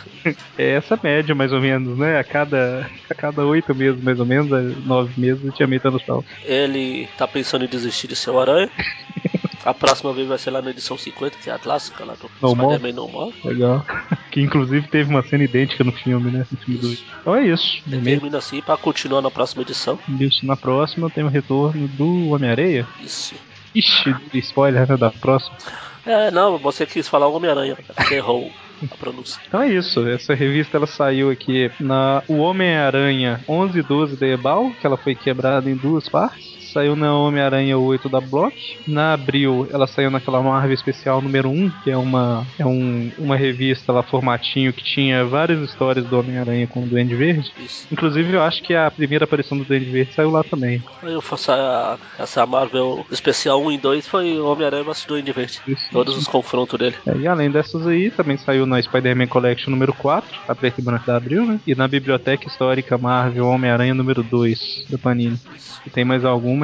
é 0.56 0.70
essa 0.70 0.98
média, 1.02 1.34
mais 1.34 1.52
ou 1.52 1.60
menos, 1.60 1.98
né? 1.98 2.18
A 2.18 2.24
cada. 2.24 2.88
A 3.10 3.14
cada 3.14 3.44
oito 3.44 3.74
meses, 3.74 4.02
mais 4.02 4.18
ou 4.18 4.26
menos, 4.26 4.48
nove 4.86 5.12
meses, 5.20 5.46
a 5.46 5.52
tia 5.52 5.66
May 5.66 5.78
tá 5.78 5.90
no 5.90 5.96
hospital. 5.96 6.24
Ele 6.44 7.08
tá 7.18 7.28
pensando 7.28 7.64
em 7.64 7.68
desistir 7.68 8.08
de 8.08 8.16
ser 8.16 8.30
o 8.30 8.40
aranha. 8.40 8.70
A 9.64 9.72
próxima 9.72 10.12
vez 10.12 10.28
vai 10.28 10.36
ser 10.36 10.50
lá 10.50 10.60
na 10.60 10.70
edição 10.70 10.98
50, 10.98 11.38
que 11.38 11.48
é 11.48 11.52
a 11.54 11.58
clássica 11.58 12.04
lá 12.04 12.14
do 12.14 12.28
Spider-Man 12.28 12.92
normal. 12.92 13.32
Legal. 13.44 13.84
Que 14.30 14.40
inclusive 14.40 14.88
teve 14.88 15.08
uma 15.08 15.22
cena 15.22 15.44
idêntica 15.44 15.84
no 15.84 15.92
filme, 15.92 16.28
né? 16.28 16.44
No 16.50 16.58
filme 16.58 16.80
do... 16.80 16.92
Então 17.20 17.36
é 17.36 17.46
isso. 17.46 17.80
Termina 17.88 18.38
assim 18.38 18.60
pra 18.60 18.76
continuar 18.76 19.22
na 19.22 19.30
próxima 19.30 19.62
edição. 19.62 19.96
Isso, 20.18 20.44
na 20.44 20.56
próxima 20.56 21.08
tem 21.08 21.22
o 21.22 21.28
retorno 21.28 21.86
do 21.86 22.30
Homem-Areia. 22.30 22.84
Isso. 23.00 23.36
Ixi, 23.72 24.12
spoiler 24.34 24.88
né, 24.88 24.96
da 24.96 25.12
próxima. 25.12 25.56
É, 26.04 26.32
não, 26.32 26.58
você 26.58 26.84
quis 26.84 27.06
falar 27.06 27.28
Homem-Aranha. 27.28 27.78
Você 27.96 28.16
errou 28.16 28.50
a 28.82 28.96
pronúncia. 28.96 29.40
Então 29.46 29.62
é 29.62 29.68
isso. 29.68 30.04
Essa 30.08 30.34
revista 30.34 30.76
ela 30.76 30.86
saiu 30.88 31.30
aqui 31.30 31.70
na 31.78 32.20
O 32.26 32.38
Homem-Aranha 32.38 33.40
11 33.48 33.78
e 33.78 33.82
12 33.82 34.16
da 34.16 34.26
Ebal, 34.26 34.72
que 34.80 34.84
ela 34.84 34.96
foi 34.96 35.14
quebrada 35.14 35.70
em 35.70 35.76
duas 35.76 36.08
partes 36.08 36.63
saiu 36.74 36.96
na 36.96 37.16
Homem-Aranha 37.16 37.78
8 37.78 38.08
da 38.08 38.20
Block. 38.20 38.76
Na 38.86 39.12
Abril, 39.12 39.68
ela 39.72 39.86
saiu 39.86 40.10
naquela 40.10 40.42
Marvel 40.42 40.72
Especial 40.72 41.22
número 41.22 41.48
1, 41.48 41.70
que 41.84 41.90
é 41.90 41.96
uma, 41.96 42.44
é 42.58 42.66
um, 42.66 43.12
uma 43.16 43.36
revista 43.36 43.92
lá, 43.92 44.02
formatinho, 44.02 44.72
que 44.72 44.82
tinha 44.82 45.24
várias 45.24 45.60
histórias 45.60 46.04
do 46.04 46.18
Homem-Aranha 46.18 46.66
com 46.66 46.82
o 46.82 46.86
Duende 46.86 47.14
Verde. 47.14 47.52
Isso. 47.64 47.86
Inclusive, 47.92 48.32
eu 48.32 48.42
acho 48.42 48.60
que 48.64 48.74
a 48.74 48.90
primeira 48.90 49.24
aparição 49.24 49.56
do 49.56 49.64
Duende 49.64 49.84
Verde 49.84 50.12
saiu 50.14 50.30
lá 50.30 50.42
também. 50.42 50.82
Eu 51.04 51.22
faço 51.22 51.52
a, 51.52 51.96
essa 52.18 52.44
Marvel 52.44 53.06
Especial 53.10 53.62
1 53.62 53.72
e 53.72 53.78
2 53.78 54.08
foi 54.08 54.40
Homem-Aranha 54.40 54.82
vs 54.82 55.04
Duende 55.04 55.30
Verde. 55.30 55.60
Isso, 55.68 55.88
Todos 55.92 56.16
os 56.16 56.26
confrontos 56.26 56.76
dele. 56.76 56.96
É, 57.06 57.16
e 57.16 57.28
além 57.28 57.50
dessas 57.52 57.86
aí, 57.86 58.10
também 58.10 58.36
saiu 58.36 58.66
na 58.66 58.82
Spider-Man 58.82 59.28
Collection 59.28 59.70
número 59.70 59.92
4, 59.92 60.28
a 60.48 60.54
preta 60.56 60.80
e 60.80 60.84
branca 60.84 61.04
da 61.06 61.16
Abril, 61.16 61.46
né? 61.46 61.60
E 61.64 61.74
na 61.76 61.86
Biblioteca 61.86 62.48
Histórica 62.48 62.98
Marvel 62.98 63.46
Homem-Aranha 63.46 63.94
número 63.94 64.24
2, 64.24 64.86
do 64.90 64.98
Panini. 64.98 65.38
E 65.86 65.90
tem 65.90 66.04
mais 66.04 66.24
alguma 66.24 66.63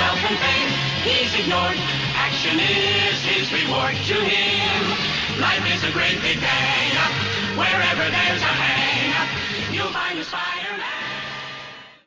wealth 0.00 0.24
and 0.24 0.38
fame, 0.40 0.70
he's 1.04 1.32
ignored. 1.36 1.76
Action 2.16 2.56
is 2.58 3.16
his 3.24 3.52
reward 3.52 3.94
to 4.08 4.16
him. 4.16 4.80
Life 5.40 5.64
is 5.74 5.84
a 5.84 5.92
great 5.92 6.20
big 6.22 6.40
bang. 6.40 6.92
Wherever 7.60 8.04
there's 8.08 8.42
a 8.42 8.54
hang, 8.64 9.74
you'll 9.74 9.92
find 9.92 10.18
a 10.18 10.24
spider. 10.24 10.69